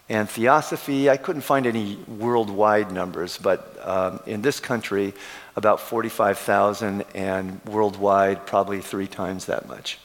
And 0.07 0.29
Theosophy, 0.29 1.09
I 1.09 1.17
couldn't 1.17 1.41
find 1.41 1.65
any 1.65 1.97
worldwide 2.07 2.91
numbers, 2.91 3.39
but 3.39 3.75
um, 3.81 4.19
in 4.27 4.43
this 4.43 4.59
country, 4.59 5.13
about 5.55 5.79
45,000, 5.79 7.03
and 7.15 7.63
worldwide, 7.65 8.45
probably 8.45 8.81
three 8.81 9.07
times 9.07 9.45
that 9.45 9.67
much. 9.67 9.97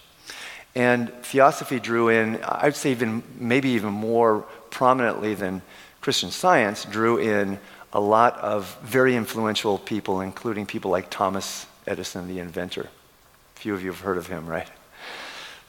And 0.74 1.12
Theosophy 1.24 1.80
drew 1.80 2.08
in, 2.08 2.42
I'd 2.44 2.76
say 2.76 2.92
even 2.92 3.22
maybe 3.36 3.70
even 3.70 3.92
more 3.92 4.42
prominently 4.70 5.34
than 5.34 5.62
Christian 6.00 6.30
Science, 6.30 6.84
drew 6.84 7.18
in 7.18 7.58
a 7.92 8.00
lot 8.00 8.38
of 8.38 8.78
very 8.82 9.16
influential 9.16 9.78
people, 9.78 10.20
including 10.20 10.64
people 10.64 10.92
like 10.92 11.10
Thomas 11.10 11.66
Edison, 11.86 12.28
the 12.28 12.38
inventor. 12.38 12.88
Few 13.56 13.74
of 13.74 13.82
you 13.82 13.90
have 13.90 14.00
heard 14.00 14.16
of 14.16 14.28
him, 14.28 14.46
right? 14.46 14.68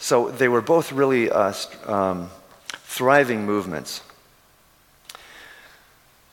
So 0.02 0.32
they 0.32 0.48
were 0.48 0.62
both 0.62 0.92
really 0.92 1.30
uh, 1.30 1.54
um, 1.86 2.32
thriving 2.72 3.46
movements. 3.46 4.02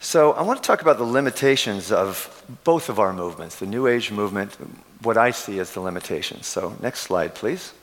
So 0.00 0.32
I 0.32 0.40
want 0.40 0.62
to 0.62 0.66
talk 0.66 0.80
about 0.80 0.96
the 0.96 1.04
limitations 1.04 1.92
of 1.92 2.42
both 2.64 2.88
of 2.88 2.98
our 2.98 3.12
movements, 3.12 3.56
the 3.56 3.66
New 3.66 3.86
Age 3.86 4.10
movement, 4.10 4.56
what 5.02 5.18
I 5.18 5.32
see 5.32 5.58
as 5.58 5.72
the 5.72 5.80
limitations. 5.80 6.46
So 6.46 6.76
next 6.80 7.00
slide, 7.00 7.34
please. 7.34 7.74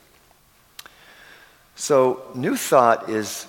So 1.76 2.24
New 2.34 2.56
Thought 2.56 3.08
is 3.08 3.46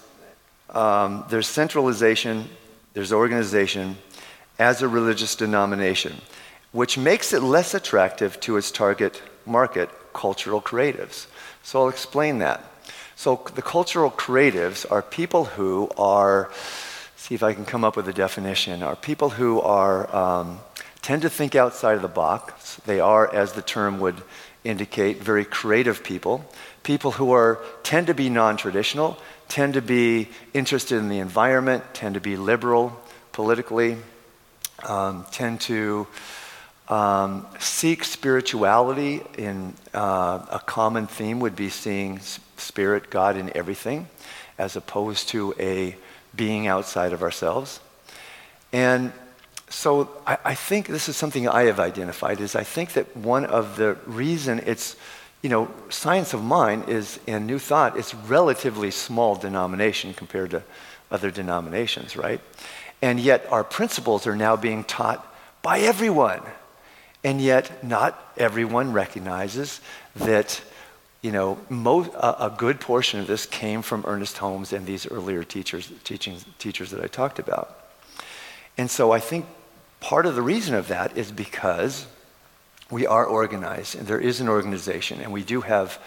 um, 0.69 1.25
there's 1.31 1.47
centralization, 1.49 2.51
there's 2.93 3.15
organization 3.15 3.97
as 4.59 4.83
a 4.83 4.89
religious 4.89 5.37
denomination, 5.37 6.21
which 6.73 6.99
makes 6.99 7.33
it 7.33 7.41
less 7.41 7.73
attractive 7.73 8.39
to 8.41 8.59
its 8.59 8.71
target 8.71 9.23
market, 9.47 9.89
cultural 10.13 10.61
creatives. 10.61 11.29
So 11.67 11.83
I'll 11.83 11.89
explain 11.89 12.39
that. 12.39 12.63
So 13.17 13.43
the 13.57 13.61
cultural 13.61 14.09
creatives 14.09 14.89
are 14.89 15.03
people 15.03 15.47
who 15.47 15.91
are, 15.99 16.49
see 17.17 17.35
if 17.35 17.43
I 17.43 17.55
can 17.55 17.65
come 17.65 17.83
up 17.83 17.97
with 17.97 18.07
a 18.07 18.13
definition, 18.13 18.85
are 18.85 18.95
people 18.95 19.31
who 19.31 19.61
are, 19.61 20.15
um, 20.15 20.61
tend 21.03 21.23
to 21.23 21.29
think 21.29 21.57
outside 21.57 21.97
of 21.97 22.03
the 22.03 22.09
box. 22.09 22.77
They 22.87 23.01
are, 23.01 23.35
as 23.35 23.55
the 23.55 23.63
term 23.63 23.99
would 23.99 24.23
indicate, 24.63 25.21
very 25.21 25.45
creative 25.45 26.05
people. 26.05 26.45
People 26.85 27.11
who 27.11 27.33
are, 27.33 27.59
tend 27.83 28.07
to 28.07 28.15
be 28.15 28.31
non 28.31 28.57
traditional, 28.57 29.19
tend 29.49 29.75
to 29.75 29.83
be 29.83 30.29
interested 30.55 30.99
in 30.99 31.09
the 31.09 31.19
environment, 31.19 31.83
tend 31.95 32.15
to 32.15 32.21
be 32.21 32.37
liberal 32.37 32.97
politically, 33.33 33.97
um, 34.85 35.27
tend 35.33 35.61
to 35.63 36.07
Um, 36.89 37.47
seek 37.59 38.05
spirituality 38.05 39.23
in 39.37 39.75
uh, 39.93 40.47
a 40.51 40.61
common 40.65 41.09
theme 41.09 41.41
would 41.41 41.57
be 41.57 41.69
seeing 41.69 42.21
spirit, 42.57 43.11
God 43.11 43.37
in 43.37 43.55
everything, 43.57 44.09
as 44.57 44.77
opposed 44.77 45.29
to 45.31 45.53
a 45.59 45.97
being 46.35 46.69
outside 46.69 47.13
of 47.13 47.23
ourselves. 47.23 47.81
And 48.73 49.13
so 49.69 50.11
I, 50.27 50.39
I, 50.45 50.55
think 50.55 50.87
this 50.87 51.09
is 51.09 51.17
something 51.17 51.49
I 51.49 51.65
have 51.65 51.81
identified 51.81 52.41
is 52.41 52.55
I 52.55 52.63
think 52.63 52.93
that 52.93 53.17
one 53.17 53.45
of 53.45 53.77
the 53.77 53.95
reason 54.07 54.63
it's, 54.65 54.95
you 55.43 55.51
know, 55.51 55.69
science 55.89 56.35
of 56.35 56.45
mind 56.45 56.89
is 56.89 57.19
in 57.27 57.47
New 57.47 57.59
Thought, 57.59 57.99
it's 57.99 58.15
relatively 58.15 58.93
small 58.93 59.35
denomination 59.35 60.15
compared 60.15 60.53
to 60.53 60.63
other 61.11 61.31
denominations, 61.33 62.17
right? 62.17 62.41
And 63.03 63.19
yet 63.19 63.47
our 63.51 63.65
principles 63.65 64.27
are 64.27 64.37
now 64.37 64.57
being 64.57 64.85
taught 64.85 65.27
by 65.63 65.81
everyone. 65.81 66.43
And 67.27 67.41
yet 67.41 67.83
not 67.83 68.17
everyone 68.37 68.93
recognizes 68.93 69.81
that, 70.15 70.63
you 71.23 71.33
know, 71.33 71.59
most, 71.69 72.13
a, 72.15 72.47
a 72.47 72.51
good 72.57 72.79
portion 72.79 73.19
of 73.19 73.27
this 73.27 73.47
came 73.47 73.83
from 73.83 74.05
Ernest 74.07 74.39
Holmes 74.39 74.73
and 74.73 74.87
these 74.87 75.11
earlier 75.11 75.43
teachers, 75.43 75.91
teaching, 76.05 76.37
teachers 76.61 76.93
that 76.93 77.03
I 77.03 77.09
talked 77.09 77.41
about. 77.41 77.77
And 78.79 78.89
so 78.89 79.11
I 79.11 79.19
think 79.19 79.47
part 79.99 80.25
of 80.25 80.37
the 80.37 80.41
reason 80.41 80.77
of 80.77 80.87
that 80.87 81.19
is 81.19 81.33
because 81.33 82.07
we 82.93 83.09
are 83.09 83.27
organized, 83.27 83.97
and 83.97 84.07
there 84.07 84.21
is 84.21 84.41
an 84.41 84.49
organization, 84.49 85.21
and 85.21 85.33
we 85.33 85.43
do 85.43 85.63
have. 85.63 85.99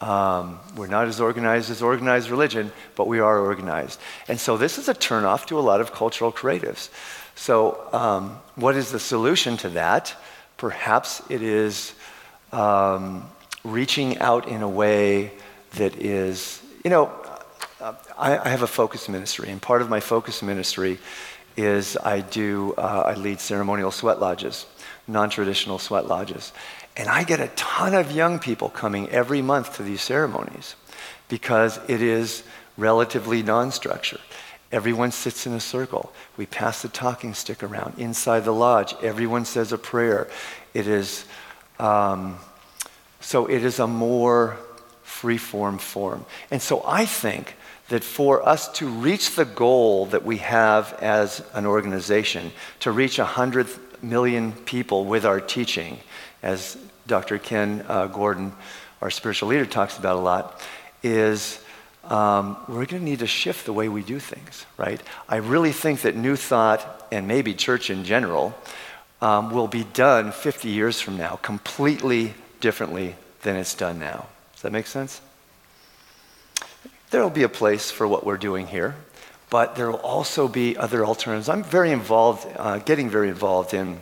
Um, 0.00 0.60
we're 0.76 0.86
not 0.86 1.08
as 1.08 1.20
organized 1.20 1.70
as 1.70 1.80
organized 1.82 2.28
religion, 2.28 2.72
but 2.94 3.06
we 3.06 3.20
are 3.20 3.38
organized. 3.38 4.00
And 4.28 4.40
so 4.40 4.56
this 4.56 4.76
is 4.76 4.88
a 4.88 4.94
turnoff 4.94 5.46
to 5.46 5.58
a 5.58 5.62
lot 5.62 5.80
of 5.80 5.92
cultural 5.92 6.32
creatives. 6.32 6.88
So, 7.36 7.88
um, 7.92 8.38
what 8.54 8.76
is 8.76 8.90
the 8.90 8.98
solution 8.98 9.56
to 9.58 9.68
that? 9.70 10.14
Perhaps 10.56 11.22
it 11.28 11.42
is 11.42 11.94
um, 12.52 13.28
reaching 13.64 14.18
out 14.18 14.48
in 14.48 14.62
a 14.62 14.68
way 14.68 15.32
that 15.76 15.96
is, 15.96 16.62
you 16.84 16.90
know, 16.90 17.12
I, 18.16 18.38
I 18.38 18.48
have 18.48 18.62
a 18.62 18.66
focus 18.66 19.08
ministry, 19.08 19.50
and 19.50 19.60
part 19.60 19.82
of 19.82 19.88
my 19.90 20.00
focus 20.00 20.42
ministry 20.42 20.98
is 21.56 21.96
I 21.96 22.20
do, 22.20 22.74
uh, 22.78 23.04
I 23.06 23.14
lead 23.14 23.40
ceremonial 23.40 23.90
sweat 23.90 24.20
lodges, 24.20 24.66
non 25.06 25.30
traditional 25.30 25.78
sweat 25.78 26.06
lodges. 26.06 26.52
And 26.96 27.08
I 27.08 27.24
get 27.24 27.40
a 27.40 27.48
ton 27.56 27.94
of 27.94 28.12
young 28.12 28.38
people 28.38 28.68
coming 28.68 29.08
every 29.10 29.42
month 29.42 29.76
to 29.76 29.82
these 29.82 30.00
ceremonies 30.00 30.76
because 31.28 31.80
it 31.88 32.00
is 32.00 32.44
relatively 32.76 33.42
non 33.42 33.72
structured. 33.72 34.20
Everyone 34.72 35.12
sits 35.12 35.46
in 35.46 35.52
a 35.52 35.60
circle. 35.60 36.12
We 36.36 36.46
pass 36.46 36.82
the 36.82 36.88
talking 36.88 37.34
stick 37.34 37.62
around. 37.62 37.98
Inside 37.98 38.40
the 38.44 38.52
lodge, 38.52 38.94
everyone 39.02 39.44
says 39.44 39.72
a 39.72 39.78
prayer. 39.78 40.28
It 40.72 40.86
is, 40.86 41.24
um, 41.78 42.38
so 43.20 43.46
it 43.46 43.64
is 43.64 43.78
a 43.78 43.86
more 43.86 44.56
free 45.02 45.38
form 45.38 45.78
form. 45.78 46.24
And 46.50 46.60
so 46.60 46.82
I 46.86 47.06
think 47.06 47.54
that 47.88 48.02
for 48.02 48.46
us 48.46 48.68
to 48.72 48.88
reach 48.88 49.36
the 49.36 49.44
goal 49.44 50.06
that 50.06 50.24
we 50.24 50.38
have 50.38 50.94
as 50.94 51.42
an 51.52 51.66
organization, 51.66 52.50
to 52.80 52.90
reach 52.90 53.18
100 53.18 53.68
million 54.02 54.52
people 54.52 55.04
with 55.04 55.24
our 55.24 55.40
teaching, 55.40 55.98
as 56.42 56.76
Dr. 57.06 57.38
Ken 57.38 57.84
uh, 57.88 58.06
Gordon, 58.06 58.52
our 59.02 59.10
spiritual 59.10 59.48
leader, 59.48 59.66
talks 59.66 59.98
about 59.98 60.16
a 60.16 60.20
lot, 60.20 60.60
is 61.02 61.60
um, 62.10 62.56
we're 62.68 62.86
going 62.86 63.00
to 63.00 63.04
need 63.04 63.20
to 63.20 63.26
shift 63.26 63.66
the 63.66 63.72
way 63.72 63.88
we 63.88 64.02
do 64.02 64.18
things, 64.18 64.66
right? 64.76 65.00
I 65.28 65.36
really 65.36 65.72
think 65.72 66.02
that 66.02 66.16
New 66.16 66.36
Thought, 66.36 67.06
and 67.10 67.26
maybe 67.28 67.54
church 67.54 67.90
in 67.90 68.04
general, 68.04 68.54
um, 69.20 69.50
will 69.50 69.68
be 69.68 69.84
done 69.84 70.32
50 70.32 70.68
years 70.68 71.00
from 71.00 71.16
now 71.16 71.36
completely 71.36 72.34
differently 72.60 73.16
than 73.42 73.56
it's 73.56 73.74
done 73.74 73.98
now. 73.98 74.26
Does 74.52 74.62
that 74.62 74.72
make 74.72 74.86
sense? 74.86 75.20
there 77.14 77.22
will 77.22 77.30
be 77.30 77.44
a 77.44 77.48
place 77.48 77.92
for 77.92 78.08
what 78.08 78.26
we're 78.26 78.36
doing 78.36 78.66
here, 78.66 78.96
but 79.48 79.76
there 79.76 79.88
will 79.88 80.00
also 80.00 80.48
be 80.48 80.76
other 80.76 81.06
alternatives. 81.06 81.48
I'm 81.48 81.62
very 81.62 81.92
involved, 81.92 82.44
uh, 82.56 82.78
getting 82.78 83.08
very 83.08 83.28
involved 83.28 83.72
in 83.72 84.00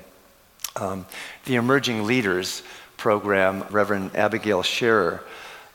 um, 0.77 1.05
the 1.45 1.57
Emerging 1.57 2.05
Leaders 2.05 2.63
program. 2.97 3.67
Reverend 3.69 4.17
Abigail 4.17 4.63
Scherer 4.63 5.23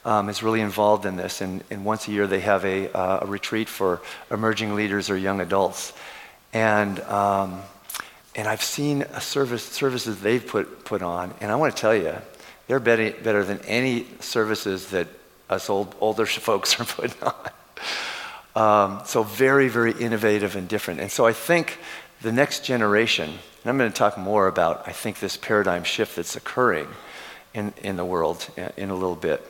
um, 0.07 0.29
is 0.29 0.41
really 0.41 0.61
involved 0.61 1.05
in 1.05 1.17
this, 1.17 1.41
and, 1.41 1.61
and 1.69 1.83
once 1.83 2.07
a 2.07 2.11
year 2.11 2.27
they 2.27 2.39
have 2.39 2.63
a, 2.63 2.89
uh, 2.97 3.19
a, 3.23 3.25
retreat 3.27 3.67
for 3.67 4.01
emerging 4.31 4.73
leaders 4.73 5.09
or 5.09 5.17
young 5.17 5.41
adults. 5.41 5.91
And, 6.53 7.01
um, 7.01 7.61
and 8.33 8.47
I've 8.47 8.63
seen 8.63 9.05
service, 9.19 9.63
services 9.63 10.21
they've 10.21 10.45
put, 10.45 10.85
put 10.85 11.01
on, 11.01 11.33
and 11.41 11.51
I 11.51 11.55
want 11.55 11.75
to 11.75 11.81
tell 11.81 11.93
you, 11.93 12.15
they're 12.67 12.79
better, 12.79 13.11
better 13.11 13.43
than 13.43 13.59
any 13.65 14.07
services 14.21 14.91
that 14.91 15.09
us 15.49 15.69
old, 15.69 15.93
older 15.99 16.25
folks 16.25 16.79
are 16.79 16.85
putting 16.85 17.21
on. 17.21 17.35
Um, 18.55 19.01
so 19.05 19.23
very, 19.23 19.67
very 19.67 19.91
innovative 19.91 20.55
and 20.55 20.69
different. 20.69 21.01
And 21.01 21.11
so 21.11 21.25
I 21.25 21.33
think 21.33 21.79
the 22.21 22.31
next 22.31 22.63
generation, 22.63 23.29
and 23.29 23.69
I'm 23.69 23.77
going 23.77 23.91
to 23.91 23.97
talk 23.97 24.17
more 24.17 24.47
about, 24.47 24.87
I 24.87 24.93
think, 24.93 25.19
this 25.19 25.35
paradigm 25.35 25.83
shift 25.83 26.15
that's 26.15 26.37
occurring 26.37 26.87
in, 27.53 27.73
in 27.83 27.97
the 27.97 28.05
world 28.05 28.47
in 28.77 28.89
a 28.89 28.95
little 28.95 29.17
bit. 29.17 29.45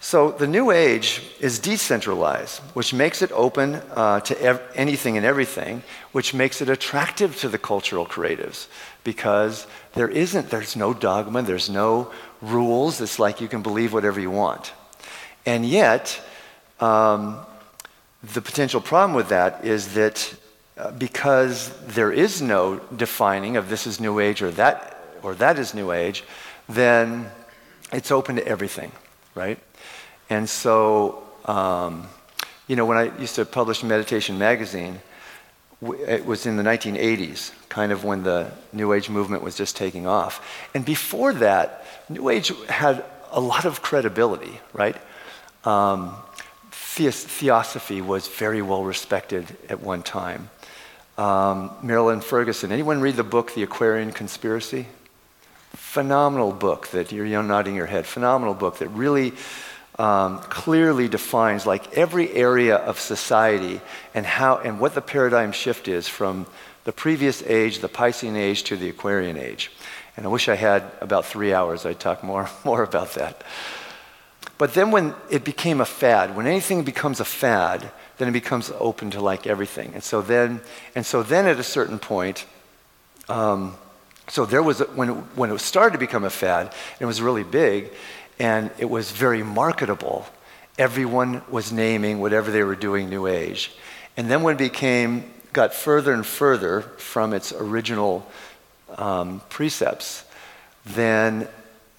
So 0.00 0.30
the 0.30 0.46
new 0.46 0.70
age 0.70 1.22
is 1.40 1.58
decentralized, 1.58 2.60
which 2.74 2.92
makes 2.94 3.22
it 3.22 3.32
open 3.32 3.76
uh, 3.94 4.20
to 4.20 4.40
ev- 4.40 4.62
anything 4.74 5.16
and 5.16 5.26
everything, 5.26 5.82
which 6.12 6.34
makes 6.34 6.60
it 6.60 6.68
attractive 6.68 7.36
to 7.40 7.48
the 7.48 7.58
cultural 7.58 8.06
creatives 8.06 8.68
because 9.04 9.66
there 9.94 10.08
isn't, 10.08 10.50
there's 10.50 10.76
no 10.76 10.92
dogma, 10.92 11.42
there's 11.42 11.70
no 11.70 12.12
rules. 12.42 13.00
It's 13.00 13.18
like 13.18 13.40
you 13.40 13.48
can 13.48 13.62
believe 13.62 13.92
whatever 13.92 14.20
you 14.20 14.30
want. 14.30 14.72
And 15.46 15.64
yet, 15.64 16.20
um, 16.80 17.38
the 18.22 18.42
potential 18.42 18.80
problem 18.80 19.14
with 19.14 19.28
that 19.28 19.64
is 19.64 19.94
that 19.94 20.34
uh, 20.76 20.90
because 20.92 21.70
there 21.86 22.12
is 22.12 22.42
no 22.42 22.80
defining 22.94 23.56
of 23.56 23.68
this 23.68 23.86
is 23.86 23.98
New 24.00 24.18
Age 24.20 24.42
or 24.42 24.50
that, 24.52 25.00
or 25.22 25.34
that 25.36 25.58
is 25.58 25.72
New 25.72 25.92
Age, 25.92 26.22
then 26.68 27.30
it's 27.92 28.10
open 28.10 28.36
to 28.36 28.46
everything, 28.46 28.92
right? 29.34 29.58
And 30.28 30.48
so, 30.48 31.22
um, 31.44 32.06
you 32.66 32.76
know, 32.76 32.84
when 32.84 32.98
I 32.98 33.16
used 33.18 33.36
to 33.36 33.44
publish 33.44 33.82
Meditation 33.82 34.38
Magazine, 34.38 35.00
it 35.82 36.24
was 36.24 36.46
in 36.46 36.56
the 36.56 36.62
1980s, 36.62 37.52
kind 37.68 37.92
of 37.92 38.04
when 38.04 38.22
the 38.22 38.50
New 38.72 38.92
Age 38.92 39.10
movement 39.10 39.42
was 39.42 39.56
just 39.56 39.76
taking 39.76 40.06
off. 40.06 40.66
And 40.74 40.84
before 40.84 41.34
that, 41.34 41.84
New 42.08 42.28
Age 42.28 42.52
had 42.68 43.04
a 43.30 43.40
lot 43.40 43.64
of 43.64 43.82
credibility, 43.82 44.60
right? 44.72 44.96
Um, 45.64 46.16
theosophy 46.80 48.00
was 48.00 48.26
very 48.26 48.62
well 48.62 48.84
respected 48.84 49.56
at 49.68 49.80
one 49.80 50.02
time. 50.02 50.48
Um, 51.18 51.70
Marilyn 51.82 52.20
Ferguson, 52.20 52.72
anyone 52.72 53.00
read 53.00 53.16
the 53.16 53.24
book 53.24 53.54
The 53.54 53.62
Aquarian 53.62 54.12
Conspiracy? 54.12 54.86
Phenomenal 55.72 56.52
book 56.52 56.88
that 56.88 57.12
you're 57.12 57.42
nodding 57.42 57.74
your 57.74 57.86
head. 57.86 58.06
Phenomenal 58.06 58.54
book 58.54 58.78
that 58.78 58.88
really 58.88 59.32
um, 59.98 60.40
clearly 60.40 61.08
defines 61.08 61.66
like 61.66 61.96
every 61.96 62.30
area 62.32 62.76
of 62.76 63.00
society 63.00 63.80
and 64.14 64.26
how 64.26 64.58
and 64.58 64.78
what 64.78 64.94
the 64.94 65.00
paradigm 65.00 65.52
shift 65.52 65.88
is 65.88 66.06
from 66.06 66.46
the 66.84 66.92
previous 66.92 67.42
age, 67.42 67.78
the 67.78 67.88
Piscean 67.88 68.36
age, 68.36 68.64
to 68.64 68.76
the 68.76 68.88
Aquarian 68.88 69.36
age. 69.36 69.72
And 70.16 70.26
I 70.26 70.28
wish 70.28 70.48
I 70.48 70.54
had 70.54 70.84
about 71.00 71.24
three 71.24 71.52
hours. 71.52 71.84
I'd 71.86 72.00
talk 72.00 72.22
more 72.22 72.48
more 72.64 72.82
about 72.82 73.14
that. 73.14 73.42
But 74.58 74.74
then 74.74 74.90
when 74.90 75.14
it 75.30 75.44
became 75.44 75.80
a 75.80 75.86
fad, 75.86 76.34
when 76.36 76.46
anything 76.46 76.82
becomes 76.82 77.20
a 77.20 77.24
fad, 77.24 77.90
then 78.18 78.28
it 78.28 78.32
becomes 78.32 78.72
open 78.78 79.10
to 79.10 79.20
like 79.20 79.46
everything. 79.46 79.92
And 79.94 80.02
so 80.02 80.22
then, 80.22 80.60
and 80.94 81.04
so 81.04 81.22
then 81.22 81.46
at 81.46 81.58
a 81.58 81.62
certain 81.62 81.98
point, 81.98 82.46
um, 83.28 83.74
so 84.28 84.46
there 84.46 84.62
was, 84.62 84.80
a, 84.80 84.84
when, 84.84 85.10
when 85.36 85.50
it 85.50 85.60
started 85.60 85.92
to 85.92 85.98
become 85.98 86.24
a 86.24 86.30
fad, 86.30 86.66
and 86.66 87.00
it 87.00 87.06
was 87.06 87.20
really 87.20 87.44
big, 87.44 87.90
and 88.38 88.70
it 88.78 88.86
was 88.86 89.10
very 89.10 89.42
marketable. 89.42 90.26
Everyone 90.78 91.42
was 91.50 91.72
naming 91.72 92.20
whatever 92.20 92.50
they 92.50 92.62
were 92.62 92.76
doing 92.76 93.08
New 93.08 93.26
Age. 93.26 93.72
And 94.16 94.30
then 94.30 94.42
when 94.42 94.54
it 94.56 94.58
became, 94.58 95.32
got 95.52 95.72
further 95.72 96.12
and 96.12 96.24
further 96.24 96.82
from 96.82 97.32
its 97.32 97.52
original 97.52 98.26
um, 98.96 99.40
precepts, 99.48 100.24
then 100.84 101.48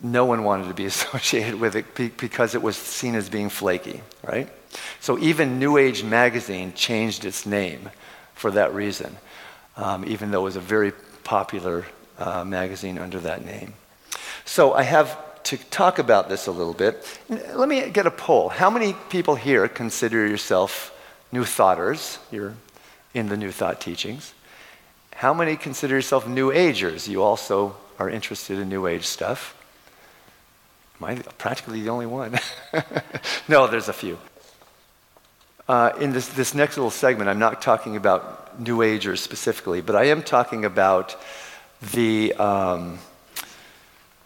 no 0.01 0.25
one 0.25 0.43
wanted 0.43 0.67
to 0.67 0.73
be 0.73 0.85
associated 0.93 1.59
with 1.59 1.75
it 1.75 2.17
because 2.17 2.55
it 2.55 2.61
was 2.61 2.77
seen 2.77 3.15
as 3.15 3.29
being 3.29 3.49
flaky, 3.49 4.01
right? 4.23 4.49
So 4.99 5.17
even 5.19 5.59
New 5.59 5.77
Age 5.77 6.03
magazine 6.03 6.73
changed 6.73 7.25
its 7.25 7.45
name 7.45 7.89
for 8.35 8.51
that 8.51 8.73
reason, 8.73 9.17
um, 9.75 10.05
even 10.05 10.31
though 10.31 10.41
it 10.41 10.43
was 10.43 10.55
a 10.55 10.61
very 10.61 10.91
popular 11.23 11.85
uh, 12.19 12.43
magazine 12.43 12.97
under 12.97 13.19
that 13.21 13.43
name. 13.43 13.73
So 14.45 14.73
I 14.73 14.83
have 14.83 15.17
to 15.47 15.57
talk 15.57 15.97
about 15.97 16.27
this 16.27 16.47
a 16.47 16.51
little 16.51 16.73
bit. 16.73 17.05
Let 17.29 17.69
me 17.69 17.89
get 17.89 18.05
a 18.05 18.11
poll. 18.11 18.49
How 18.49 18.69
many 18.69 18.93
people 19.09 19.35
here 19.35 19.69
consider 19.69 20.27
yourself 20.27 20.93
New 21.31 21.45
Thoughters? 21.45 22.19
You're 22.31 22.53
in 23.13 23.29
the 23.29 23.37
New 23.37 23.51
Thought 23.51 23.79
teachings. 23.79 24.33
How 25.15 25.33
many 25.33 25.55
consider 25.55 25.95
yourself 25.95 26.27
New 26.27 26.51
Agers? 26.51 27.07
You 27.07 27.23
also 27.23 27.77
are 27.97 28.09
interested 28.09 28.59
in 28.59 28.67
New 28.67 28.87
Age 28.87 29.05
stuff. 29.05 29.55
Am 30.99 31.07
I 31.07 31.15
practically 31.37 31.81
the 31.81 31.89
only 31.89 32.07
one? 32.07 32.37
no, 33.47 33.67
there's 33.67 33.87
a 33.87 33.93
few. 33.93 34.17
Uh, 35.69 35.93
in 36.01 36.11
this, 36.11 36.27
this 36.27 36.53
next 36.53 36.75
little 36.75 36.91
segment, 36.91 37.29
I'm 37.29 37.39
not 37.39 37.61
talking 37.61 37.95
about 37.95 38.59
New 38.59 38.81
Agers 38.81 39.21
specifically, 39.21 39.79
but 39.79 39.95
I 39.95 40.05
am 40.05 40.23
talking 40.23 40.65
about 40.65 41.15
the, 41.93 42.33
um, 42.33 42.99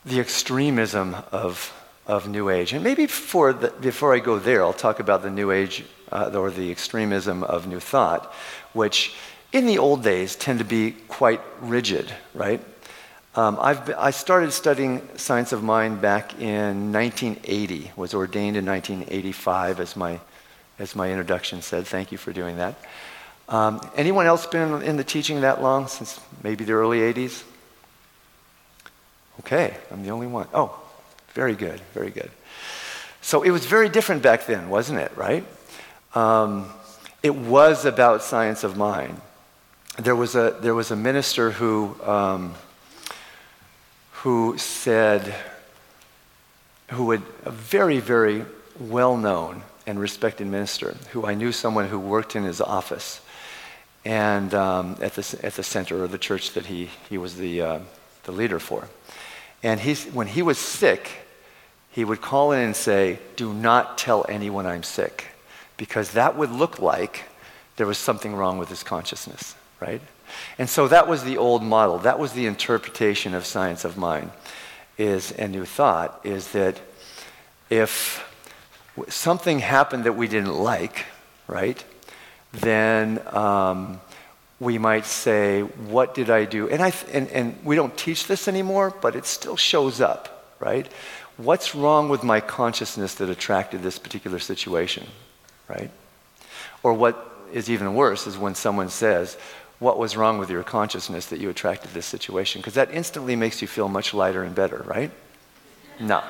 the 0.05 0.19
extremism 0.19 1.15
of, 1.31 1.73
of 2.07 2.27
New 2.27 2.49
Age. 2.49 2.73
And 2.73 2.83
maybe 2.83 3.05
before, 3.05 3.53
the, 3.53 3.69
before 3.69 4.15
I 4.15 4.19
go 4.19 4.39
there, 4.39 4.63
I'll 4.63 4.73
talk 4.73 4.99
about 4.99 5.21
the 5.21 5.29
New 5.29 5.51
Age 5.51 5.85
uh, 6.11 6.31
or 6.33 6.51
the 6.51 6.71
extremism 6.71 7.43
of 7.43 7.67
New 7.67 7.79
Thought, 7.79 8.33
which 8.73 9.15
in 9.53 9.65
the 9.65 9.77
old 9.77 10.03
days 10.03 10.35
tend 10.35 10.59
to 10.59 10.65
be 10.65 10.91
quite 11.07 11.41
rigid, 11.61 12.11
right? 12.33 12.61
Um, 13.33 13.55
been, 13.55 13.95
i 13.97 14.11
started 14.11 14.51
studying 14.51 15.07
science 15.15 15.53
of 15.53 15.63
mind 15.63 16.01
back 16.01 16.39
in 16.41 16.91
1980, 16.91 17.91
was 17.95 18.13
ordained 18.13 18.57
in 18.57 18.65
1985 18.65 19.79
as 19.79 19.95
my 19.95 20.19
as 20.79 20.95
my 20.95 21.11
introduction 21.11 21.61
said. 21.61 21.85
Thank 21.85 22.11
you 22.11 22.17
for 22.17 22.33
doing 22.33 22.57
that. 22.57 22.75
Um, 23.47 23.87
anyone 23.95 24.25
else 24.25 24.47
been 24.47 24.81
in 24.81 24.97
the 24.97 25.03
teaching 25.03 25.41
that 25.41 25.61
long, 25.61 25.87
since 25.87 26.19
maybe 26.43 26.65
the 26.65 26.73
early 26.73 26.99
80s? 26.99 27.43
Okay, 29.41 29.75
I'm 29.91 30.04
the 30.04 30.12
only 30.12 30.27
one. 30.27 30.47
Oh, 30.54 30.80
very 31.34 31.56
good, 31.56 31.80
very 31.93 32.12
good. 32.12 32.30
So 33.21 33.43
it 33.43 33.51
was 33.51 33.65
very 33.65 33.89
different 33.89 34.21
back 34.21 34.45
then, 34.45 34.69
wasn't 34.69 34.99
it, 34.99 35.12
right? 35.17 35.45
Um, 36.13 36.71
it 37.23 37.36
was 37.36 37.86
about 37.86 38.23
science 38.23 38.63
of 38.63 38.77
mind. 38.77 39.19
There 39.97 40.15
was 40.15 40.36
a, 40.36 40.58
there 40.62 40.75
was 40.75 40.91
a 40.91 40.95
minister 40.95 41.51
who, 41.51 41.95
um, 42.04 42.54
who 44.12 44.58
said, 44.58 45.36
who 46.89 47.06
would, 47.06 47.23
a 47.43 47.51
very, 47.51 47.99
very 47.99 48.45
well 48.80 49.17
known 49.17 49.63
and 49.88 49.99
respected 49.99 50.47
minister 50.47 50.95
who 51.12 51.25
I 51.25 51.34
knew 51.34 51.51
someone 51.51 51.88
who 51.88 51.99
worked 51.99 52.36
in 52.36 52.43
his 52.43 52.62
office 52.62 53.21
and 54.06 54.54
um, 54.54 54.97
at, 55.01 55.13
the, 55.13 55.39
at 55.43 55.54
the 55.54 55.63
center 55.63 56.04
of 56.04 56.12
the 56.12 56.17
church 56.17 56.54
that 56.54 56.67
he, 56.67 56.89
he 57.10 57.17
was 57.17 57.36
the, 57.36 57.62
uh, 57.62 57.80
the 58.23 58.32
leader 58.32 58.60
for. 58.60 58.88
And 59.63 59.80
he's, 59.80 60.06
when 60.06 60.28
he 60.28 60.41
was 60.41 60.58
sick, 60.58 61.10
he 61.91 62.04
would 62.04 62.21
call 62.21 62.52
in 62.52 62.60
and 62.60 62.76
say, 62.76 63.19
Do 63.36 63.54
not 63.54 63.97
tell 63.97 64.26
anyone 64.30 64.65
I'm 64.65 64.84
sick, 64.84 65.26
because 65.78 66.12
that 66.12 66.38
would 66.38 66.52
look 66.52 66.80
like 66.80 67.24
there 67.76 67.88
was 67.88 67.97
something 67.97 68.36
wrong 68.36 68.58
with 68.58 68.69
his 68.69 68.84
consciousness, 68.84 69.56
right? 69.80 70.02
And 70.58 70.69
so 70.69 70.88
that 70.88 71.08
was 71.08 71.24
the 71.24 71.38
old 71.38 71.63
model. 71.63 72.00
That 72.00 72.19
was 72.19 72.34
the 72.34 72.45
interpretation 72.45 73.34
of 73.34 73.45
science 73.45 73.84
of 73.86 73.97
mind 73.97 74.32
is, 74.97 75.32
a 75.32 75.47
new 75.47 75.65
thought, 75.65 76.19
is 76.24 76.52
that 76.52 76.80
if 77.69 78.28
something 79.10 79.60
happened 79.60 80.04
that 80.04 80.13
we 80.13 80.28
didn't 80.28 80.54
like, 80.54 81.06
right? 81.47 81.84
Then 82.52 83.19
um, 83.36 84.00
we 84.62 84.78
might 84.78 85.08
say, 85.08 85.62
What 85.62 86.13
did 86.13 86.30
I 86.30 86.45
do? 86.45 86.69
And, 86.69 86.82
I 86.84 86.93
and, 87.12 87.28
and 87.30 87.58
we 87.65 87.76
don't 87.76 87.97
teach 87.97 88.28
this 88.28 88.47
anymore, 88.47 88.95
but 89.02 89.15
it 89.15 89.26
still 89.26 89.58
shows 89.58 90.00
up, 90.00 90.56
right? 90.60 90.88
What's 91.38 91.74
wrong 91.74 92.10
with 92.10 92.24
my 92.24 92.39
consciousness 92.39 93.15
that 93.15 93.30
attracted 93.30 93.82
this 93.82 93.97
particular 93.97 94.38
situation, 94.38 95.08
right? 95.67 95.89
Or 96.84 96.93
what 96.93 97.28
is 97.52 97.71
even 97.71 97.95
worse 97.95 98.28
is 98.28 98.38
when 98.38 98.54
someone 98.54 98.89
says, 98.89 99.36
What 99.80 99.97
was 99.97 100.15
wrong 100.15 100.38
with 100.38 100.52
your 100.52 100.63
consciousness 100.63 101.26
that 101.26 101.39
you 101.39 101.50
attracted 101.50 101.91
this 101.91 102.06
situation? 102.06 102.62
Because 102.62 102.76
that 102.76 102.91
instantly 102.91 103.36
makes 103.36 103.63
you 103.63 103.67
feel 103.67 103.89
much 103.89 104.13
lighter 104.13 104.43
and 104.43 104.54
better, 104.54 104.84
right? 104.86 105.10
No. 106.00 106.24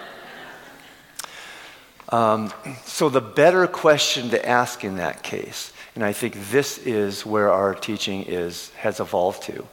Um, 2.11 2.51
so, 2.83 3.07
the 3.07 3.21
better 3.21 3.67
question 3.67 4.31
to 4.31 4.45
ask 4.47 4.83
in 4.83 4.97
that 4.97 5.23
case, 5.23 5.71
and 5.95 6.03
I 6.03 6.11
think 6.11 6.35
this 6.51 6.77
is 6.77 7.25
where 7.25 7.49
our 7.49 7.73
teaching 7.73 8.23
is, 8.23 8.69
has 8.71 8.99
evolved 8.99 9.43
to, 9.43 9.65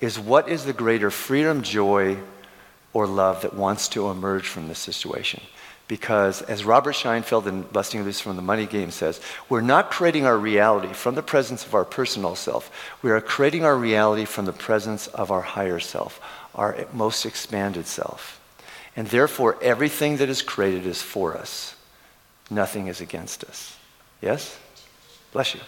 is 0.00 0.18
what 0.18 0.48
is 0.48 0.64
the 0.64 0.72
greater 0.72 1.10
freedom, 1.10 1.62
joy, 1.62 2.16
or 2.94 3.06
love 3.06 3.42
that 3.42 3.52
wants 3.52 3.88
to 3.88 4.08
emerge 4.08 4.48
from 4.48 4.68
this 4.68 4.78
situation? 4.78 5.42
Because, 5.86 6.40
as 6.40 6.64
Robert 6.64 6.94
Scheinfeld 6.94 7.46
in 7.46 7.60
Busting 7.60 8.04
Loose 8.04 8.20
from 8.20 8.36
the 8.36 8.42
Money 8.42 8.64
Game 8.64 8.90
says, 8.90 9.20
we're 9.50 9.60
not 9.60 9.90
creating 9.90 10.24
our 10.24 10.38
reality 10.38 10.94
from 10.94 11.14
the 11.14 11.22
presence 11.22 11.66
of 11.66 11.74
our 11.74 11.84
personal 11.84 12.34
self. 12.36 12.70
We 13.02 13.10
are 13.10 13.20
creating 13.20 13.66
our 13.66 13.76
reality 13.76 14.24
from 14.24 14.46
the 14.46 14.54
presence 14.54 15.08
of 15.08 15.30
our 15.30 15.42
higher 15.42 15.80
self, 15.80 16.20
our 16.54 16.86
most 16.94 17.26
expanded 17.26 17.86
self. 17.86 18.40
And 18.96 19.08
therefore, 19.08 19.58
everything 19.60 20.16
that 20.18 20.30
is 20.30 20.40
created 20.40 20.86
is 20.86 21.02
for 21.02 21.36
us 21.36 21.74
nothing 22.54 22.86
is 22.86 23.00
against 23.00 23.44
us. 23.44 23.76
Yes? 24.20 24.58
Bless 25.32 25.54
you. 25.54 25.60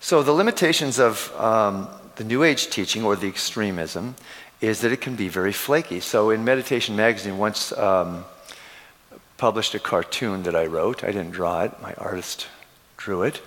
So, 0.00 0.22
the 0.22 0.32
limitations 0.32 0.98
of 0.98 1.32
um, 1.38 1.88
the 2.16 2.24
New 2.24 2.44
Age 2.44 2.70
teaching 2.70 3.04
or 3.04 3.16
the 3.16 3.28
extremism 3.28 4.14
is 4.60 4.80
that 4.80 4.92
it 4.92 5.00
can 5.00 5.16
be 5.16 5.28
very 5.28 5.52
flaky. 5.52 6.00
So, 6.00 6.30
in 6.30 6.44
Meditation 6.44 6.96
Magazine, 6.96 7.38
once 7.38 7.72
um, 7.72 8.24
published 9.36 9.74
a 9.74 9.78
cartoon 9.78 10.44
that 10.44 10.56
I 10.56 10.66
wrote. 10.66 11.04
I 11.04 11.08
didn't 11.08 11.32
draw 11.32 11.62
it, 11.62 11.80
my 11.82 11.94
artist 11.94 12.46
drew 12.96 13.22
it. 13.22 13.42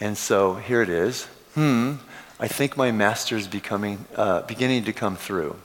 And 0.00 0.16
so 0.16 0.54
here 0.54 0.82
it 0.82 0.88
is. 0.88 1.24
Hmm, 1.54 1.94
I 2.38 2.48
think 2.48 2.76
my 2.76 2.90
master's 2.90 3.46
becoming, 3.46 4.04
uh, 4.16 4.42
beginning 4.42 4.84
to 4.84 4.92
come 4.92 5.16
through. 5.16 5.56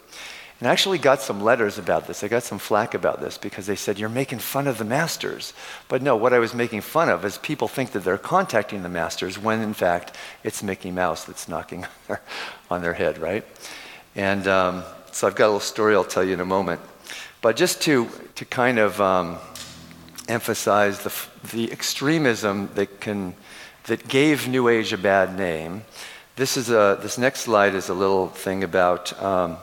And 0.60 0.68
I 0.68 0.72
actually 0.74 0.98
got 0.98 1.22
some 1.22 1.42
letters 1.42 1.78
about 1.78 2.06
this. 2.08 2.22
I 2.22 2.28
got 2.28 2.44
some 2.44 2.60
flack 2.60 2.94
about 2.94 3.22
this 3.22 3.38
because 3.38 3.66
they 3.66 3.78
said, 3.78 3.98
You're 3.98 4.10
making 4.10 4.40
fun 4.40 4.68
of 4.68 4.78
the 4.78 4.84
masters. 4.84 5.54
But 5.88 6.02
no, 6.02 6.18
what 6.18 6.34
I 6.34 6.40
was 6.40 6.54
making 6.54 6.82
fun 6.82 7.08
of 7.08 7.24
is 7.24 7.38
people 7.38 7.70
think 7.70 7.94
that 7.94 8.04
they're 8.04 8.18
contacting 8.18 8.84
the 8.84 8.90
masters 8.90 9.40
when 9.40 9.62
in 9.62 9.74
fact 9.74 10.16
it's 10.44 10.62
Mickey 10.62 10.92
Mouse 10.92 11.24
that's 11.24 11.48
knocking 11.48 11.86
on 12.70 12.82
their 12.82 12.94
head, 12.94 13.20
right? 13.20 13.46
And 14.16 14.48
um, 14.48 14.84
so 15.14 15.28
I've 15.28 15.36
got 15.36 15.46
a 15.46 15.48
little 15.48 15.60
story 15.62 15.96
I'll 15.96 16.04
tell 16.04 16.26
you 16.26 16.34
in 16.34 16.42
a 16.42 16.46
moment. 16.46 16.82
But 17.42 17.56
just 17.56 17.82
to, 17.84 18.10
to 18.36 18.44
kind 18.44 18.80
of 18.80 19.00
um, 19.00 19.38
emphasize 20.28 21.00
the, 21.04 21.14
the 21.54 21.72
extremism 21.72 22.70
that, 22.76 23.00
can, 23.00 23.34
that 23.86 24.10
gave 24.10 24.50
New 24.50 24.68
Age 24.68 24.92
a 24.92 24.98
bad 24.98 25.38
name, 25.38 25.84
this, 26.36 26.58
is 26.58 26.70
a, 26.70 27.00
this 27.02 27.18
next 27.18 27.42
slide 27.42 27.76
is 27.76 27.88
a 27.88 27.94
little 27.94 28.28
thing 28.28 28.66
about. 28.66 29.18
Um, 29.24 29.56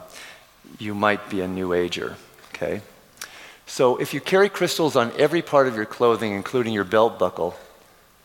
you 0.79 0.93
might 0.93 1.29
be 1.29 1.41
a 1.41 1.47
New 1.47 1.73
Ager, 1.73 2.15
okay? 2.53 2.81
So 3.65 3.97
if 3.97 4.13
you 4.13 4.21
carry 4.21 4.49
crystals 4.49 4.95
on 4.95 5.11
every 5.17 5.41
part 5.41 5.67
of 5.67 5.75
your 5.75 5.85
clothing, 5.85 6.33
including 6.33 6.73
your 6.73 6.83
belt 6.83 7.19
buckle, 7.19 7.55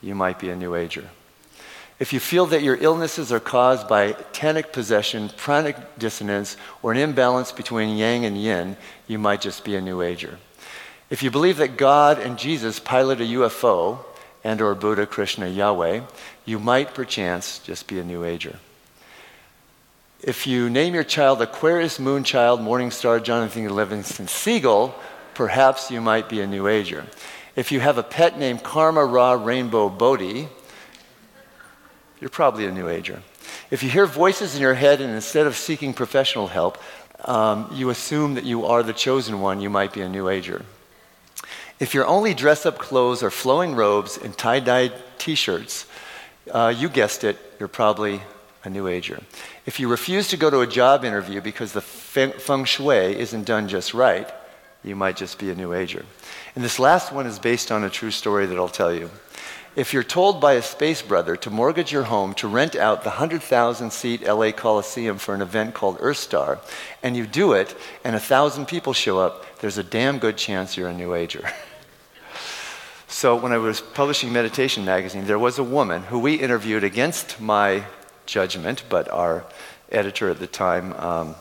you 0.01 0.15
might 0.15 0.39
be 0.39 0.51
a 0.51 0.57
New 0.57 0.75
Ager. 0.75 1.09
If 1.99 2.13
you 2.13 2.21
feel 2.21 2.47
that 2.47 2.63
your 2.63 2.77
illnesses 2.77 3.31
are 3.31 3.41
caused 3.41 3.89
by 3.89 4.13
tannic 4.33 4.73
possession, 4.73 5.29
pranic 5.37 5.77
dissonance, 5.99 6.57
or 6.83 6.91
an 6.91 6.99
imbalance 6.99 7.53
between 7.53 7.97
yang 7.97 8.25
and 8.25 8.37
yin, 8.37 8.77
you 9.07 9.19
might 9.19 9.41
just 9.41 9.65
be 9.65 9.77
a 9.77 9.81
New 9.81 10.03
Ager. 10.03 10.39
If 11.11 11.23
you 11.23 11.31
believe 11.31 11.59
that 11.59 11.77
God 11.77 12.19
and 12.19 12.39
Jesus 12.39 12.81
pilot 12.81 13.21
a 13.21 13.25
UFO 13.25 13.99
and 14.43 14.61
or 14.61 14.75
Buddha, 14.75 15.07
Krishna, 15.07 15.47
Yahweh, 15.47 16.01
you 16.45 16.59
might 16.59 16.95
perchance 16.95 17.59
just 17.61 17.87
be 17.87 17.99
a 17.99 18.05
New 18.05 18.25
Ager. 18.25 18.59
If 20.23 20.47
you 20.47 20.71
name 20.71 20.95
your 20.95 21.03
child 21.03 21.43
Aquarius, 21.43 21.99
Moonchild, 21.99 22.61
Morningstar, 22.61 23.21
Jonathan 23.21 23.69
Livingston 23.75 24.29
Seagull, 24.29 24.95
perhaps 25.35 25.91
you 25.91 26.01
might 26.01 26.29
be 26.29 26.41
a 26.41 26.47
New 26.47 26.69
Ager. 26.69 27.07
If 27.57 27.73
you 27.73 27.81
have 27.81 27.99
a 27.99 28.05
pet 28.05 28.39
named 28.39 28.63
Karma 28.63 29.05
Ra 29.05 29.33
Rainbow 29.33 29.89
Bodhi, 29.89 30.49
you're 32.21 32.31
probably 32.31 32.67
a 32.67 32.71
New 32.71 32.89
Ager. 32.89 33.21
If 33.73 33.83
you 33.83 33.91
hear 33.91 34.07
voices 34.07 34.55
in 34.55 34.61
your 34.61 34.75
head 34.75 35.01
and 35.01 35.13
instead 35.13 35.49
of 35.49 35.57
seeking 35.57 35.93
professional 35.93 36.47
help, 36.47 36.79
um, 37.25 37.69
you 37.75 37.91
assume 37.91 38.35
that 38.35 38.45
you 38.45 38.65
are 38.67 38.85
the 38.85 38.93
chosen 38.93 39.41
one, 39.41 39.61
you 39.61 39.71
might 39.71 39.93
be 39.93 40.03
a 40.03 40.09
New 40.09 40.29
Ager. 40.29 40.65
If 41.81 41.95
your 41.95 42.07
only 42.07 42.33
dress 42.33 42.65
up 42.65 42.79
clothes 42.79 43.25
are 43.25 43.31
flowing 43.31 43.75
robes 43.75 44.19
and 44.19 44.39
tie 44.39 44.61
dye 44.61 44.93
t 45.19 45.35
shirts, 45.35 45.87
uh, 46.49 46.73
you 46.77 46.89
guessed 46.89 47.25
it, 47.25 47.39
you're 47.59 47.69
probably 47.69 48.23
a 48.65 48.71
New 48.71 48.87
Ager. 48.87 49.21
If 49.67 49.81
you 49.81 49.89
refuse 49.89 50.29
to 50.29 50.37
go 50.37 50.51
to 50.51 50.61
a 50.61 50.67
job 50.67 51.05
interview 51.05 51.41
because 51.41 51.73
the 51.73 51.81
feng 51.81 52.65
shui 52.65 53.19
isn't 53.19 53.45
done 53.45 53.69
just 53.69 53.95
right, 53.95 54.33
you 54.85 54.97
might 54.97 55.17
just 55.17 55.39
be 55.39 55.51
a 55.51 55.55
New 55.55 55.73
Ager. 55.73 56.05
And 56.55 56.65
this 56.65 56.79
last 56.79 57.13
one 57.13 57.27
is 57.27 57.39
based 57.39 57.73
on 57.73 57.85
a 57.85 57.91
true 57.91 58.11
story 58.11 58.47
that 58.47 58.59
I'll 58.59 58.69
tell 58.69 58.93
you. 58.93 59.11
If 59.75 59.95
you're 59.95 60.03
told 60.03 60.39
by 60.39 60.55
a 60.55 60.63
space 60.63 61.01
brother 61.01 61.35
to 61.37 61.51
mortgage 61.51 61.93
your 61.93 62.03
home 62.03 62.35
to 62.35 62.49
rent 62.49 62.77
out 62.77 63.05
the 63.05 63.11
100,000 63.11 63.91
seat 63.91 64.23
LA 64.23 64.53
Coliseum 64.53 65.17
for 65.17 65.35
an 65.35 65.41
event 65.41 65.73
called 65.73 65.99
Earthstar, 65.99 66.59
and 67.03 67.17
you 67.17 67.27
do 67.27 67.55
it, 67.55 67.75
and 68.05 68.15
a 68.15 68.21
thousand 68.21 68.67
people 68.67 68.93
show 68.93 69.19
up, 69.19 69.47
there's 69.61 69.79
a 69.79 69.83
damn 69.83 70.19
good 70.19 70.37
chance 70.37 70.77
you're 70.77 70.91
a 70.91 70.95
New 70.95 71.15
Ager. 71.15 71.49
so 73.09 73.35
when 73.35 73.53
I 73.53 73.57
was 73.57 73.81
publishing 73.81 74.31
Meditation 74.31 74.85
Magazine, 74.85 75.25
there 75.25 75.39
was 75.39 75.59
a 75.59 75.65
woman 75.65 76.03
who 76.03 76.19
we 76.19 76.35
interviewed 76.35 76.85
against 76.85 77.41
my 77.41 77.85
judgment, 78.27 78.85
but 78.89 79.11
our 79.11 79.45
editor 79.91 80.31
at 80.31 80.39
the 80.39 80.47
time 80.47 80.93
um, 80.95 81.35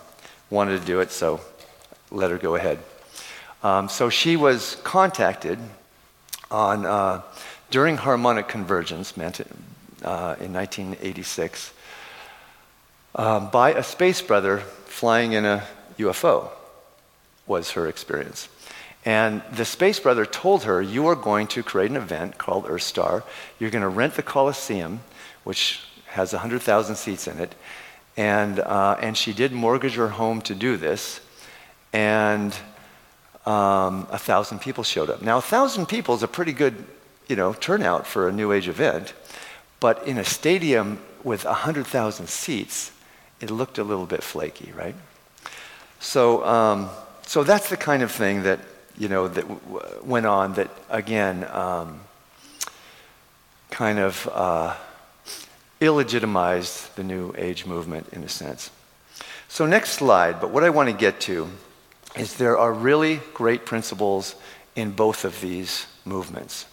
wanted 0.50 0.80
to 0.80 0.86
do 0.86 1.00
it, 1.00 1.12
so 1.12 1.41
let 2.12 2.32
her 2.32 2.38
go 2.38 2.56
ahead. 2.56 2.80
Um, 3.63 3.89
so 3.89 4.10
she 4.10 4.36
was 4.36 4.76
contacted 4.84 5.60
on 6.50 6.86
uh, 6.86 7.22
during 7.70 7.98
harmonic 7.98 8.48
convergence, 8.48 9.15
meant 9.15 9.39
uh, 9.39 10.36
in 10.39 10.52
1986, 10.54 11.74
um, 13.15 13.50
by 13.50 13.74
a 13.74 13.84
space 13.84 14.22
brother 14.22 14.60
flying 14.60 15.34
in 15.34 15.46
a 15.46 15.63
UFO. 15.98 16.50
Was 17.48 17.72
her 17.72 17.88
experience. 17.88 18.48
And 19.04 19.41
the 19.52 19.65
space 19.65 20.00
brother 20.00 20.26
told 20.26 20.63
her, 20.63 20.82
You 20.82 21.08
are 21.08 21.15
going 21.15 21.48
to 21.48 21.63
create 21.63 21.89
an 21.89 21.98
event 21.98 22.38
called 22.38 22.65
Earth 22.70 22.84
Star. 22.84 23.24
You're 23.60 23.72
going 23.72 23.82
to 23.82 23.89
rent 23.89 24.13
the 24.13 24.24
Coliseum, 24.24 25.02
which 25.44 25.82
has 26.12 26.34
100,000 26.34 26.95
seats 26.95 27.28
in 27.28 27.39
it. 27.39 27.56
And, 28.17 28.60
uh, 28.60 28.97
and 29.02 29.17
she 29.17 29.34
did 29.34 29.52
mortgage 29.52 29.95
her 29.95 30.10
home 30.10 30.41
to 30.43 30.56
do 30.56 30.78
this. 30.78 31.21
And 31.93 32.54
um, 33.45 34.08
a 34.12 34.19
thousand 34.19 34.60
people 34.60 34.84
showed 34.84 35.10
up. 35.10 35.21
Now, 35.21 35.38
a 35.38 35.41
thousand 35.41 35.88
people 35.88 36.15
is 36.15 36.24
a 36.24 36.28
pretty 36.28 36.54
good 36.54 36.86
you 37.28 37.36
know, 37.36 37.54
turnout 37.54 38.06
for 38.06 38.28
a 38.28 38.32
New 38.32 38.52
Age 38.52 38.67
event. 38.67 39.13
But 39.80 40.06
in 40.06 40.17
a 40.17 40.24
stadium 40.26 41.00
with 41.24 41.45
100,000 41.45 42.28
seats, 42.28 42.91
it 43.39 43.50
looked 43.50 43.78
a 43.78 43.84
little 43.84 44.06
bit 44.06 44.24
flaky, 44.24 44.71
right? 44.74 44.95
So, 46.00 46.45
um, 46.45 46.89
so 47.26 47.43
that's 47.43 47.69
the 47.69 47.78
kind 47.78 48.04
of 48.04 48.12
thing 48.12 48.43
that 48.43 48.60
you 48.97 49.08
know, 49.08 49.28
that 49.28 49.47
w- 49.47 49.82
went 50.04 50.26
on 50.26 50.54
that, 50.54 50.69
again, 50.89 51.45
um, 51.52 52.02
kind 53.69 54.00
of 54.00 54.30
uh, 54.32 54.76
illegitimized 55.82 56.96
the 56.96 57.04
New 57.04 57.34
Age 57.38 57.65
movement 57.65 58.08
in 58.13 58.24
a 58.24 58.30
sense. 58.30 58.70
So, 59.50 59.65
next 59.65 59.91
slide, 59.91 60.39
but 60.39 60.52
what 60.52 60.63
I 60.63 60.70
want 60.70 60.89
to 60.89 60.96
get 60.96 61.20
to 61.22 61.50
is 62.15 62.36
there 62.36 62.58
are 62.58 62.72
really 62.72 63.20
great 63.34 63.65
principles 63.65 64.36
in 64.76 64.91
both 64.91 65.26
of 65.26 65.41
these 65.41 65.88
movements. 66.06 66.65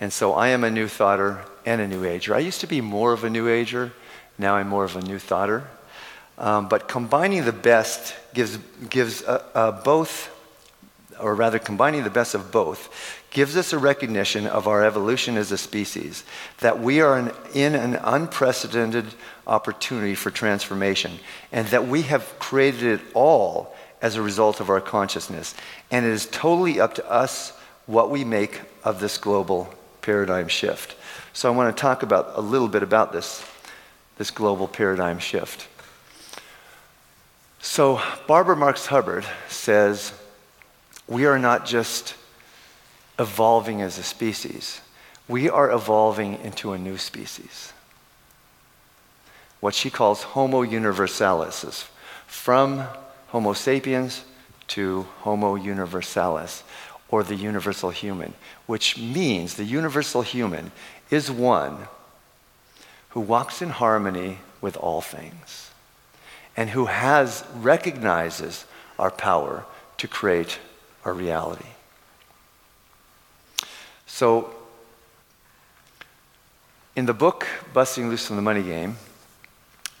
And 0.00 0.12
so 0.12 0.32
I 0.32 0.48
am 0.48 0.64
a 0.64 0.70
new 0.70 0.88
thoughter 0.88 1.44
and 1.66 1.80
a 1.80 1.88
new 1.88 2.04
ager. 2.04 2.34
I 2.34 2.38
used 2.38 2.60
to 2.60 2.66
be 2.66 2.80
more 2.80 3.12
of 3.12 3.24
a 3.24 3.30
new 3.30 3.48
ager, 3.48 3.92
now 4.38 4.56
I'm 4.56 4.68
more 4.68 4.84
of 4.84 4.96
a 4.96 5.02
new 5.02 5.18
thoughter. 5.18 5.68
Um, 6.38 6.68
but 6.68 6.88
combining 6.88 7.44
the 7.44 7.52
best 7.52 8.14
gives, 8.32 8.56
gives 8.88 9.22
uh, 9.22 9.44
uh, 9.54 9.72
both 9.82 10.34
or 11.20 11.34
rather 11.34 11.58
combining 11.58 12.04
the 12.04 12.10
best 12.10 12.34
of 12.34 12.50
both, 12.50 13.20
gives 13.30 13.56
us 13.56 13.72
a 13.72 13.78
recognition 13.78 14.46
of 14.46 14.66
our 14.66 14.84
evolution 14.84 15.36
as 15.36 15.52
a 15.52 15.58
species, 15.58 16.24
that 16.58 16.80
we 16.80 17.00
are 17.00 17.18
in, 17.18 17.32
in 17.54 17.74
an 17.74 17.96
unprecedented 18.02 19.06
opportunity 19.46 20.14
for 20.14 20.30
transformation, 20.30 21.12
and 21.52 21.66
that 21.68 21.86
we 21.86 22.02
have 22.02 22.38
created 22.38 22.82
it 22.82 23.00
all 23.14 23.74
as 24.02 24.16
a 24.16 24.22
result 24.22 24.60
of 24.60 24.70
our 24.70 24.80
consciousness. 24.80 25.54
And 25.90 26.06
it 26.06 26.12
is 26.12 26.26
totally 26.26 26.80
up 26.80 26.94
to 26.94 27.10
us 27.10 27.52
what 27.86 28.10
we 28.10 28.24
make 28.24 28.60
of 28.82 29.00
this 29.00 29.18
global 29.18 29.72
paradigm 30.02 30.48
shift. 30.48 30.96
So 31.32 31.52
I 31.52 31.56
want 31.56 31.74
to 31.76 31.80
talk 31.80 32.02
about 32.02 32.32
a 32.34 32.40
little 32.40 32.68
bit 32.68 32.82
about 32.82 33.12
this, 33.12 33.44
this 34.16 34.30
global 34.30 34.66
paradigm 34.66 35.18
shift. 35.18 35.68
So 37.60 38.00
Barbara 38.26 38.56
Marx 38.56 38.86
Hubbard 38.86 39.26
says 39.48 40.12
we 41.10 41.26
are 41.26 41.38
not 41.38 41.66
just 41.66 42.14
evolving 43.18 43.82
as 43.82 43.98
a 43.98 44.02
species, 44.02 44.80
we 45.28 45.50
are 45.50 45.70
evolving 45.70 46.40
into 46.42 46.72
a 46.72 46.78
new 46.78 46.96
species. 46.96 47.72
What 49.58 49.74
she 49.74 49.90
calls 49.90 50.22
Homo 50.22 50.62
universalis 50.62 51.64
is 51.64 51.84
from 52.26 52.84
Homo 53.28 53.52
sapiens 53.52 54.24
to 54.68 55.02
Homo 55.18 55.56
universalis, 55.56 56.62
or 57.08 57.24
the 57.24 57.34
universal 57.34 57.90
human, 57.90 58.32
which 58.66 58.96
means 58.96 59.54
the 59.54 59.64
universal 59.64 60.22
human 60.22 60.70
is 61.10 61.30
one 61.30 61.88
who 63.10 63.20
walks 63.20 63.60
in 63.60 63.70
harmony 63.70 64.38
with 64.60 64.76
all 64.76 65.00
things 65.00 65.70
and 66.56 66.70
who 66.70 66.86
has 66.86 67.44
recognizes 67.56 68.64
our 68.96 69.10
power 69.10 69.64
to 69.96 70.06
create 70.06 70.60
our 71.04 71.12
reality. 71.12 71.66
So, 74.06 74.54
in 76.96 77.06
the 77.06 77.14
book 77.14 77.46
Busting 77.72 78.08
Loose 78.08 78.26
from 78.26 78.36
the 78.36 78.42
Money 78.42 78.62
Game, 78.62 78.96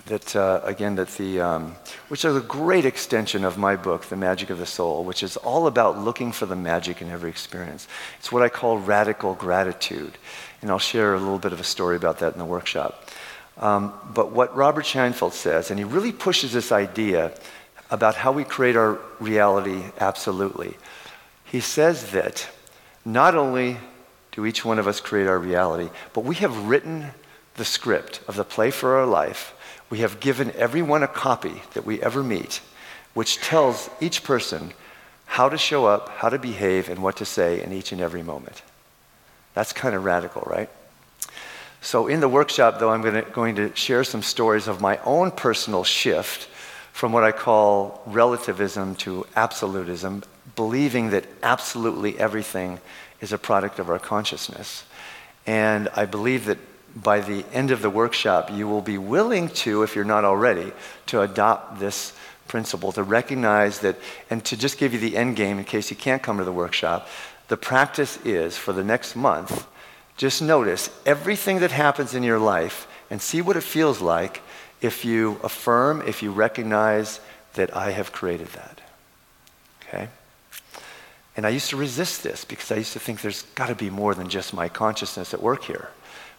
that 0.06 0.34
uh, 0.34 0.60
again, 0.64 0.96
that 0.96 1.08
the 1.16 1.40
um, 1.40 1.76
which 2.08 2.24
is 2.24 2.36
a 2.36 2.40
great 2.40 2.84
extension 2.84 3.44
of 3.44 3.56
my 3.56 3.76
book, 3.76 4.06
The 4.06 4.16
Magic 4.16 4.50
of 4.50 4.58
the 4.58 4.66
Soul, 4.66 5.04
which 5.04 5.22
is 5.22 5.36
all 5.36 5.66
about 5.66 5.98
looking 5.98 6.32
for 6.32 6.46
the 6.46 6.56
magic 6.56 7.00
in 7.00 7.08
every 7.08 7.30
experience. 7.30 7.86
It's 8.18 8.32
what 8.32 8.42
I 8.42 8.48
call 8.48 8.78
radical 8.78 9.34
gratitude, 9.34 10.18
and 10.60 10.70
I'll 10.70 10.78
share 10.78 11.14
a 11.14 11.18
little 11.18 11.38
bit 11.38 11.52
of 11.52 11.60
a 11.60 11.64
story 11.64 11.96
about 11.96 12.18
that 12.18 12.32
in 12.32 12.38
the 12.38 12.44
workshop. 12.44 13.08
Um, 13.58 13.92
but 14.14 14.32
what 14.32 14.54
Robert 14.56 14.84
Scheinfeld 14.84 15.32
says, 15.32 15.70
and 15.70 15.78
he 15.78 15.84
really 15.84 16.12
pushes 16.12 16.52
this 16.52 16.72
idea 16.72 17.32
about 17.90 18.14
how 18.14 18.32
we 18.32 18.44
create 18.44 18.76
our 18.76 18.98
reality 19.18 19.82
absolutely. 19.98 20.76
He 21.50 21.60
says 21.60 22.12
that 22.12 22.48
not 23.04 23.34
only 23.34 23.78
do 24.32 24.46
each 24.46 24.64
one 24.64 24.78
of 24.78 24.86
us 24.86 25.00
create 25.00 25.26
our 25.26 25.38
reality, 25.38 25.90
but 26.12 26.24
we 26.24 26.36
have 26.36 26.68
written 26.68 27.10
the 27.56 27.64
script 27.64 28.20
of 28.28 28.36
the 28.36 28.44
play 28.44 28.70
for 28.70 28.96
our 28.96 29.06
life. 29.06 29.54
We 29.90 29.98
have 29.98 30.20
given 30.20 30.52
everyone 30.52 31.02
a 31.02 31.08
copy 31.08 31.62
that 31.74 31.84
we 31.84 32.00
ever 32.02 32.22
meet, 32.22 32.60
which 33.14 33.38
tells 33.38 33.90
each 34.00 34.22
person 34.22 34.72
how 35.26 35.48
to 35.48 35.58
show 35.58 35.86
up, 35.86 36.08
how 36.10 36.28
to 36.28 36.38
behave, 36.38 36.88
and 36.88 37.02
what 37.02 37.16
to 37.16 37.24
say 37.24 37.62
in 37.62 37.72
each 37.72 37.90
and 37.90 38.00
every 38.00 38.22
moment. 38.22 38.62
That's 39.54 39.72
kind 39.72 39.94
of 39.94 40.04
radical, 40.04 40.42
right? 40.46 40.70
So, 41.80 42.06
in 42.06 42.20
the 42.20 42.28
workshop, 42.28 42.78
though, 42.78 42.90
I'm 42.90 43.02
going 43.02 43.24
to, 43.24 43.30
going 43.30 43.56
to 43.56 43.74
share 43.74 44.04
some 44.04 44.22
stories 44.22 44.68
of 44.68 44.80
my 44.80 44.98
own 44.98 45.30
personal 45.30 45.82
shift 45.82 46.48
from 46.92 47.12
what 47.12 47.24
I 47.24 47.32
call 47.32 48.02
relativism 48.06 48.94
to 48.96 49.26
absolutism, 49.34 50.22
believing 50.60 51.08
that 51.08 51.24
absolutely 51.42 52.18
everything 52.18 52.78
is 53.22 53.32
a 53.32 53.38
product 53.38 53.78
of 53.78 53.88
our 53.88 53.98
consciousness. 53.98 54.84
And 55.46 55.88
I 55.96 56.04
believe 56.04 56.44
that 56.44 56.58
by 56.94 57.20
the 57.20 57.46
end 57.50 57.70
of 57.70 57.80
the 57.80 57.88
workshop, 57.88 58.50
you 58.52 58.68
will 58.68 58.82
be 58.82 58.98
willing 58.98 59.48
to, 59.64 59.82
if 59.84 59.96
you're 59.96 60.04
not 60.04 60.26
already, 60.26 60.70
to 61.06 61.22
adopt 61.22 61.80
this 61.80 62.12
principle, 62.46 62.92
to 62.92 63.02
recognize 63.02 63.78
that, 63.78 63.96
and 64.28 64.44
to 64.44 64.54
just 64.54 64.76
give 64.76 64.92
you 64.92 65.00
the 65.00 65.16
end 65.16 65.34
game 65.34 65.58
in 65.58 65.64
case 65.64 65.90
you 65.90 65.96
can't 65.96 66.22
come 66.22 66.36
to 66.36 66.44
the 66.44 66.52
workshop. 66.52 67.08
The 67.48 67.56
practice 67.56 68.18
is 68.22 68.58
for 68.58 68.74
the 68.74 68.84
next 68.84 69.16
month, 69.16 69.66
just 70.18 70.42
notice 70.42 70.90
everything 71.06 71.60
that 71.60 71.70
happens 71.70 72.12
in 72.12 72.22
your 72.22 72.38
life 72.38 72.86
and 73.08 73.22
see 73.22 73.40
what 73.40 73.56
it 73.56 73.62
feels 73.62 74.02
like 74.02 74.42
if 74.82 75.06
you 75.06 75.40
affirm, 75.42 76.02
if 76.06 76.22
you 76.22 76.30
recognize 76.32 77.18
that 77.54 77.74
I 77.74 77.92
have 77.92 78.12
created 78.12 78.48
that. 78.48 78.82
Okay? 79.88 80.08
And 81.36 81.46
I 81.46 81.50
used 81.50 81.70
to 81.70 81.76
resist 81.76 82.22
this 82.22 82.44
because 82.44 82.72
I 82.72 82.76
used 82.76 82.92
to 82.94 82.98
think 82.98 83.20
there's 83.20 83.42
got 83.54 83.68
to 83.68 83.74
be 83.74 83.90
more 83.90 84.14
than 84.14 84.28
just 84.28 84.52
my 84.52 84.68
consciousness 84.68 85.32
at 85.32 85.42
work 85.42 85.64
here. 85.64 85.88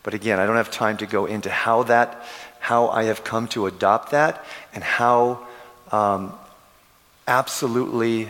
But 0.03 0.13
again, 0.13 0.39
I 0.39 0.45
don't 0.45 0.57
have 0.57 0.71
time 0.71 0.97
to 0.97 1.05
go 1.05 1.25
into 1.25 1.49
how 1.49 1.83
that, 1.83 2.25
how 2.59 2.89
I 2.89 3.03
have 3.03 3.23
come 3.23 3.47
to 3.49 3.67
adopt 3.67 4.11
that, 4.11 4.43
and 4.73 4.83
how 4.83 5.45
um, 5.91 6.33
absolutely 7.27 8.29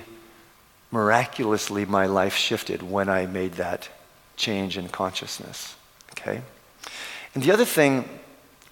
miraculously 0.91 1.86
my 1.86 2.06
life 2.06 2.36
shifted 2.36 2.84
when 2.84 3.10
I 3.10 3.26
made 3.26 3.54
that 3.54 3.89
change 4.36 4.78
in 4.78 4.89
consciousness. 4.89 5.76
Okay? 6.12 6.41
And 7.34 7.43
the 7.43 7.52
other 7.52 7.65
thing 7.65 8.08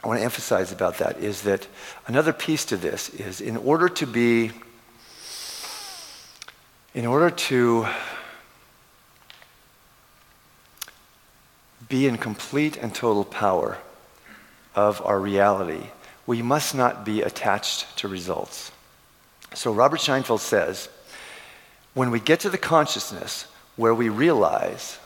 I 0.03 0.07
want 0.07 0.19
to 0.19 0.23
emphasize 0.23 0.71
about 0.71 0.97
that 0.97 1.17
is 1.19 1.43
that 1.43 1.67
another 2.07 2.33
piece 2.33 2.65
to 2.65 2.77
this 2.77 3.09
is 3.09 3.41
in 3.41 3.57
order 3.57 3.89
to 3.89 4.05
be, 4.05 4.51
in 6.93 7.05
order 7.05 7.29
to 7.29 7.85
be 11.87 12.07
in 12.07 12.17
complete 12.17 12.77
and 12.77 12.93
total 12.93 13.23
power 13.23 13.77
of 14.75 15.01
our 15.05 15.19
reality, 15.19 15.87
we 16.25 16.41
must 16.41 16.73
not 16.73 17.05
be 17.05 17.21
attached 17.21 17.97
to 17.97 18.07
results. 18.07 18.71
So 19.53 19.71
Robert 19.71 19.99
Scheinfeld 19.99 20.39
says, 20.39 20.89
when 21.93 22.11
we 22.11 22.19
get 22.19 22.39
to 22.41 22.49
the 22.49 22.57
consciousness 22.57 23.45
where 23.75 23.95
we 23.95 24.09
realize 24.09 24.99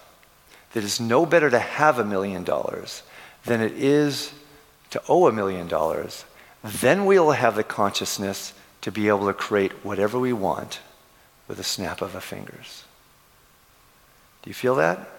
that 0.73 0.83
it's 0.83 0.99
no 0.99 1.25
better 1.25 1.49
to 1.49 1.59
have 1.59 1.99
a 1.99 2.05
million 2.05 2.43
dollars 2.43 3.03
than 3.45 3.61
it 3.61 3.73
is 3.73 4.33
to 4.89 5.01
owe 5.07 5.27
a 5.27 5.31
million 5.31 5.67
dollars, 5.67 6.25
then 6.63 7.05
we'll 7.05 7.31
have 7.31 7.55
the 7.55 7.63
consciousness 7.63 8.53
to 8.81 8.91
be 8.91 9.07
able 9.07 9.27
to 9.27 9.33
create 9.33 9.71
whatever 9.85 10.19
we 10.19 10.33
want 10.33 10.79
with 11.47 11.59
a 11.59 11.63
snap 11.63 12.01
of 12.01 12.15
our 12.15 12.21
fingers. 12.21 12.83
Do 14.41 14.49
you 14.49 14.53
feel 14.53 14.75
that? 14.75 15.09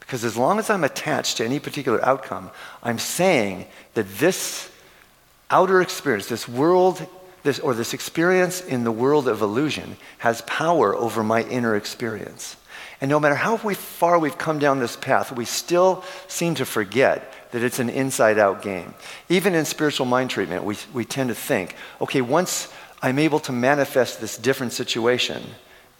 Because 0.00 0.24
as 0.24 0.36
long 0.36 0.58
as 0.58 0.70
I'm 0.70 0.84
attached 0.84 1.38
to 1.38 1.44
any 1.44 1.58
particular 1.58 2.04
outcome, 2.04 2.50
I'm 2.82 2.98
saying 2.98 3.66
that 3.94 4.06
this 4.18 4.70
outer 5.50 5.80
experience, 5.82 6.26
this 6.26 6.48
world, 6.48 7.04
this, 7.42 7.58
or 7.58 7.74
this 7.74 7.92
experience 7.92 8.60
in 8.60 8.84
the 8.84 8.92
world 8.92 9.26
of 9.26 9.42
illusion, 9.42 9.96
has 10.18 10.42
power 10.42 10.94
over 10.94 11.24
my 11.24 11.42
inner 11.42 11.74
experience. 11.74 12.56
And 13.00 13.10
no 13.10 13.20
matter 13.20 13.34
how 13.34 13.56
far 13.56 14.18
we've 14.18 14.38
come 14.38 14.58
down 14.58 14.78
this 14.78 14.96
path, 14.96 15.32
we 15.32 15.44
still 15.44 16.02
seem 16.28 16.54
to 16.54 16.64
forget 16.64 17.32
that 17.50 17.62
it's 17.62 17.78
an 17.78 17.90
inside 17.90 18.38
out 18.38 18.62
game. 18.62 18.94
Even 19.28 19.54
in 19.54 19.64
spiritual 19.64 20.06
mind 20.06 20.30
treatment, 20.30 20.64
we, 20.64 20.76
we 20.94 21.04
tend 21.04 21.28
to 21.28 21.34
think 21.34 21.74
okay, 22.00 22.20
once 22.20 22.72
I'm 23.06 23.20
able 23.20 23.38
to 23.38 23.52
manifest 23.52 24.20
this 24.20 24.36
different 24.36 24.72
situation 24.72 25.40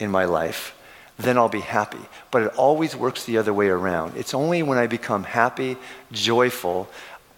in 0.01 0.11
my 0.11 0.25
life, 0.25 0.77
then 1.17 1.39
I'll 1.39 1.49
be 1.49 1.61
happy. 1.61 2.01
But 2.33 2.43
it 2.43 2.57
always 2.57 2.97
works 2.97 3.25
the 3.25 3.39
other 3.39 3.55
way 3.55 3.69
around. 3.69 4.17
It's 4.17 4.35
only 4.35 4.65
when 4.65 4.77
I 4.77 4.89
become 4.89 5.23
happy, 5.23 5.77
joyful, 6.11 6.89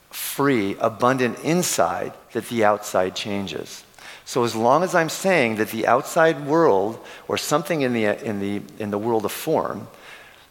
free, 0.08 0.74
abundant 0.80 1.38
inside 1.44 2.14
that 2.32 2.48
the 2.48 2.64
outside 2.64 3.14
changes. 3.14 3.84
So 4.24 4.42
as 4.42 4.56
long 4.56 4.82
as 4.82 4.94
I'm 4.94 5.10
saying 5.10 5.56
that 5.56 5.68
the 5.68 5.86
outside 5.86 6.46
world 6.46 6.98
or 7.28 7.36
something 7.36 7.82
in 7.82 7.92
the, 7.92 8.06
in 8.24 8.40
the, 8.40 8.62
in 8.78 8.90
the 8.90 8.96
world 8.96 9.26
of 9.26 9.32
form 9.32 9.86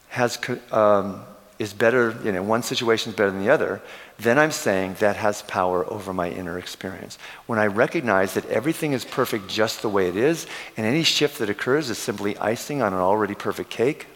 has, 0.09 0.37
um, 0.71 1.23
is 1.57 1.73
better, 1.73 2.15
you 2.23 2.31
know, 2.31 2.43
one 2.43 2.61
situation 2.61 3.13
is 3.13 3.15
better 3.15 3.31
than 3.31 3.43
the 3.43 3.49
other, 3.49 3.81
then 4.19 4.39
I'm 4.39 4.51
saying 4.51 4.95
that 4.99 5.15
has 5.15 5.43
power 5.43 5.85
over 5.85 6.13
my 6.13 6.29
inner 6.29 6.57
experience. 6.57 7.19
When 7.45 7.59
I 7.59 7.67
recognize 7.67 8.33
that 8.33 8.47
everything 8.47 8.93
is 8.93 9.05
perfect 9.05 9.47
just 9.47 9.81
the 9.81 9.89
way 9.89 10.07
it 10.07 10.15
is, 10.15 10.47
and 10.75 10.85
any 10.85 11.03
shift 11.03 11.37
that 11.39 11.49
occurs 11.49 11.89
is 11.89 11.97
simply 11.97 12.37
icing 12.37 12.81
on 12.81 12.93
an 12.93 12.99
already 12.99 13.35
perfect 13.35 13.69
cake, 13.69 14.07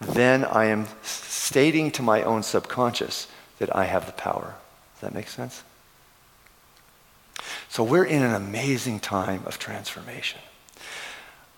then 0.00 0.44
I 0.44 0.66
am 0.66 0.86
stating 1.02 1.90
to 1.92 2.02
my 2.02 2.22
own 2.22 2.42
subconscious 2.42 3.26
that 3.58 3.74
I 3.74 3.84
have 3.84 4.06
the 4.06 4.12
power. 4.12 4.54
Does 4.94 5.00
that 5.00 5.14
make 5.14 5.28
sense? 5.28 5.62
So 7.68 7.82
we're 7.82 8.04
in 8.04 8.22
an 8.22 8.34
amazing 8.34 9.00
time 9.00 9.42
of 9.46 9.58
transformation. 9.58 10.40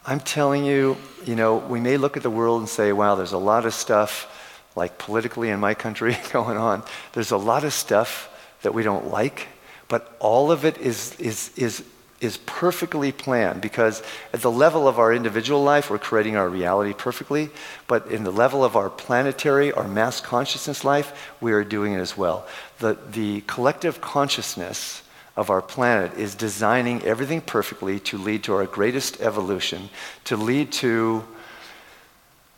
I'm 0.07 0.21
telling 0.21 0.65
you, 0.65 0.97
you 1.25 1.37
know, 1.37 1.57
we 1.57 1.81
may 1.81 1.97
look 1.97 2.17
at 2.17 2.23
the 2.23 2.31
world 2.31 2.61
and 2.61 2.69
say, 2.69 2.93
wow, 2.93 3.17
there's 3.17 3.33
a 3.33 3.39
lot 3.39 3.67
of 3.67 3.75
stuff, 3.75 4.40
like 4.77 4.99
politically 4.99 5.51
in 5.51 5.61
my 5.61 5.75
country 5.75 6.17
going 6.33 6.57
on. 6.57 6.83
There's 7.13 7.31
a 7.31 7.37
lot 7.37 7.65
of 7.65 7.73
stuff 7.73 8.29
that 8.63 8.75
we 8.75 8.83
don't 8.83 9.11
like, 9.11 9.49
but 9.89 10.17
all 10.21 10.53
of 10.53 10.65
it 10.65 10.79
is, 10.79 11.19
is, 11.19 11.51
is, 11.57 11.83
is 12.21 12.37
perfectly 12.39 13.13
planned 13.13 13.61
because 13.61 14.03
at 14.33 14.43
the 14.43 14.51
level 14.51 14.87
of 14.87 14.99
our 14.99 15.13
individual 15.13 15.63
life, 15.63 15.91
we're 15.91 15.99
creating 15.99 16.37
our 16.37 16.49
reality 16.49 16.93
perfectly, 16.93 17.51
but 17.87 18.07
in 18.09 18.25
the 18.25 18.31
level 18.31 18.63
of 18.63 18.77
our 18.77 18.91
planetary, 18.91 19.73
our 19.73 19.89
mass 19.89 20.21
consciousness 20.21 20.85
life, 20.85 21.33
we 21.41 21.53
are 21.53 21.65
doing 21.65 21.95
it 21.95 22.01
as 22.01 22.17
well. 22.17 22.47
The, 22.79 22.99
the 23.11 23.41
collective 23.43 24.01
consciousness 24.01 25.03
of 25.37 25.49
our 25.49 25.63
planet 25.63 26.13
is 26.19 26.35
designing 26.35 27.03
everything 27.03 27.41
perfectly 27.41 27.99
to 28.01 28.19
lead 28.19 28.45
to 28.45 28.55
our 28.55 28.67
greatest 28.67 29.21
evolution, 29.23 29.89
to 30.25 30.37
lead 30.37 30.71
to 30.73 31.25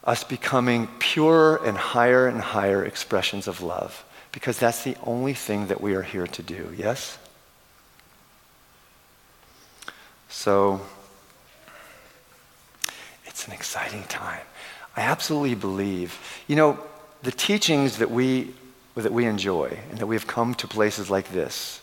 us 0.04 0.24
becoming 0.24 0.88
purer 0.98 1.60
and 1.64 1.76
higher 1.76 2.26
and 2.26 2.40
higher 2.40 2.84
expressions 2.84 3.46
of 3.46 3.60
love. 3.60 4.04
Because 4.32 4.58
that's 4.58 4.82
the 4.82 4.96
only 5.04 5.34
thing 5.34 5.66
that 5.66 5.80
we 5.80 5.94
are 5.94 6.02
here 6.02 6.26
to 6.26 6.42
do, 6.42 6.72
yes? 6.76 7.18
So, 10.28 10.80
it's 13.26 13.46
an 13.46 13.52
exciting 13.52 14.04
time. 14.04 14.40
I 14.96 15.02
absolutely 15.02 15.54
believe. 15.54 16.18
You 16.48 16.56
know, 16.56 16.78
the 17.22 17.30
teachings 17.30 17.98
that 17.98 18.10
we, 18.10 18.54
that 18.94 19.12
we 19.12 19.26
enjoy 19.26 19.78
and 19.90 19.98
that 19.98 20.06
we 20.06 20.16
have 20.16 20.26
come 20.26 20.54
to 20.56 20.66
places 20.66 21.10
like 21.10 21.32
this 21.32 21.80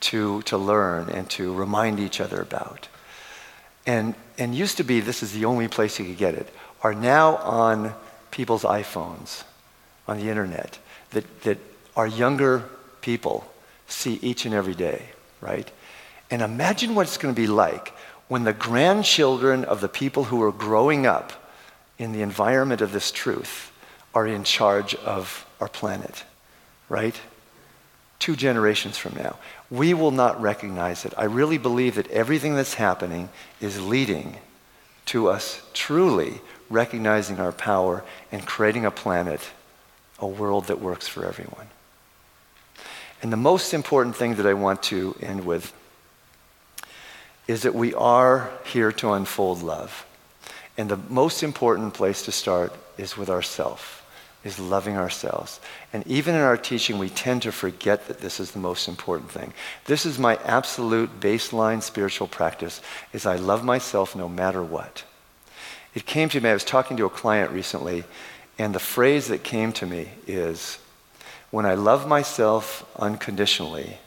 to, 0.00 0.42
to 0.42 0.58
learn 0.58 1.08
and 1.08 1.28
to 1.30 1.52
remind 1.54 2.00
each 2.00 2.20
other 2.20 2.40
about. 2.40 2.88
And, 3.86 4.14
and 4.38 4.54
used 4.54 4.78
to 4.78 4.84
be 4.84 5.00
this 5.00 5.22
is 5.22 5.32
the 5.32 5.44
only 5.44 5.68
place 5.68 5.98
you 5.98 6.06
could 6.06 6.18
get 6.18 6.34
it, 6.34 6.52
are 6.84 6.94
now 6.94 7.36
on 7.38 7.94
people's 8.30 8.62
iPhones, 8.62 9.42
on 10.06 10.18
the 10.18 10.28
internet, 10.28 10.78
that, 11.10 11.42
that 11.42 11.58
our 11.96 12.06
younger 12.06 12.62
people 13.00 13.50
see 13.88 14.14
each 14.22 14.44
and 14.44 14.54
every 14.54 14.74
day, 14.74 15.02
right? 15.40 15.68
And 16.30 16.42
imagine 16.42 16.94
what 16.94 17.06
it's 17.06 17.18
going 17.18 17.34
to 17.34 17.40
be 17.40 17.48
like 17.48 17.88
when 18.28 18.44
the 18.44 18.52
grandchildren 18.52 19.64
of 19.64 19.80
the 19.80 19.88
people 19.88 20.24
who 20.24 20.42
are 20.42 20.52
growing 20.52 21.06
up 21.06 21.32
in 21.98 22.12
the 22.12 22.22
environment 22.22 22.80
of 22.80 22.92
this 22.92 23.10
truth 23.10 23.72
are 24.14 24.26
in 24.26 24.44
charge 24.44 24.94
of 24.94 25.46
our 25.60 25.68
planet, 25.68 26.24
right? 26.88 27.18
Two 28.18 28.36
generations 28.36 28.96
from 28.96 29.16
now 29.16 29.36
we 29.70 29.92
will 29.92 30.12
not 30.12 30.40
recognize 30.40 31.04
it. 31.04 31.12
I 31.16 31.24
really 31.24 31.58
believe 31.58 31.96
that 31.96 32.10
everything 32.10 32.54
that's 32.54 32.74
happening 32.74 33.28
is 33.60 33.80
leading 33.80 34.36
to 35.06 35.28
us 35.28 35.62
truly 35.72 36.40
recognizing 36.70 37.38
our 37.38 37.52
power 37.52 38.04
and 38.32 38.46
creating 38.46 38.84
a 38.84 38.90
planet, 38.90 39.40
a 40.18 40.26
world 40.26 40.66
that 40.66 40.80
works 40.80 41.08
for 41.08 41.24
everyone. 41.24 41.66
And 43.22 43.32
the 43.32 43.36
most 43.36 43.72
important 43.72 44.16
thing 44.16 44.34
that 44.36 44.46
I 44.46 44.54
want 44.54 44.82
to 44.84 45.16
end 45.20 45.46
with 45.46 45.72
is 47.46 47.62
that 47.62 47.74
we 47.74 47.94
are 47.94 48.50
here 48.64 48.92
to 48.92 49.12
unfold 49.12 49.62
love. 49.62 50.06
And 50.76 50.90
the 50.90 50.98
most 51.08 51.42
important 51.42 51.94
place 51.94 52.22
to 52.22 52.32
start 52.32 52.72
is 52.98 53.16
with 53.16 53.30
ourself 53.30 54.03
is 54.44 54.58
loving 54.58 54.96
ourselves. 54.96 55.58
And 55.92 56.06
even 56.06 56.34
in 56.34 56.42
our 56.42 56.56
teaching, 56.56 56.98
we 56.98 57.08
tend 57.08 57.42
to 57.42 57.52
forget 57.52 58.06
that 58.08 58.20
this 58.20 58.38
is 58.38 58.50
the 58.50 58.58
most 58.58 58.88
important 58.88 59.30
thing. 59.30 59.52
This 59.86 60.04
is 60.04 60.18
my 60.18 60.36
absolute 60.44 61.18
baseline 61.18 61.82
spiritual 61.82 62.28
practice 62.28 62.82
is 63.12 63.24
I 63.24 63.36
love 63.36 63.64
myself 63.64 64.14
no 64.14 64.28
matter 64.28 64.62
what. 64.62 65.04
It 65.94 66.06
came 66.06 66.28
to 66.30 66.40
me, 66.40 66.50
I 66.50 66.54
was 66.54 66.64
talking 66.64 66.96
to 66.98 67.06
a 67.06 67.10
client 67.10 67.52
recently, 67.52 68.04
and 68.58 68.74
the 68.74 68.80
phrase 68.80 69.28
that 69.28 69.42
came 69.42 69.72
to 69.74 69.86
me 69.86 70.10
is 70.26 70.78
when 71.50 71.64
I 71.64 71.74
love 71.74 72.06
myself 72.06 72.84
unconditionally, 72.96 73.98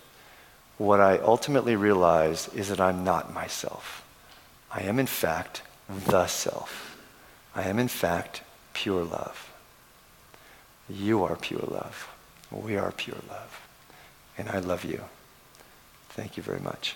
what 0.78 1.00
I 1.00 1.18
ultimately 1.18 1.76
realize 1.76 2.50
is 2.50 2.70
that 2.70 2.80
I'm 2.80 3.04
not 3.04 3.34
myself. 3.34 4.06
I 4.72 4.82
am, 4.82 5.00
in 5.00 5.08
fact, 5.08 5.64
the 5.90 6.28
self. 6.28 6.98
I 7.56 7.64
am, 7.64 7.80
in 7.80 7.88
fact, 7.88 8.44
pure 8.74 9.04
love. 9.04 9.47
You 10.90 11.24
are 11.24 11.36
pure 11.36 11.64
love. 11.68 12.08
We 12.52 12.78
are 12.78 12.92
pure 12.92 13.18
love. 13.30 13.62
And 14.38 14.50
I 14.50 14.60
love 14.60 14.86
you. 14.86 15.02
Thank 16.10 16.38
you 16.38 16.44
very 16.44 16.60
much. 16.60 16.96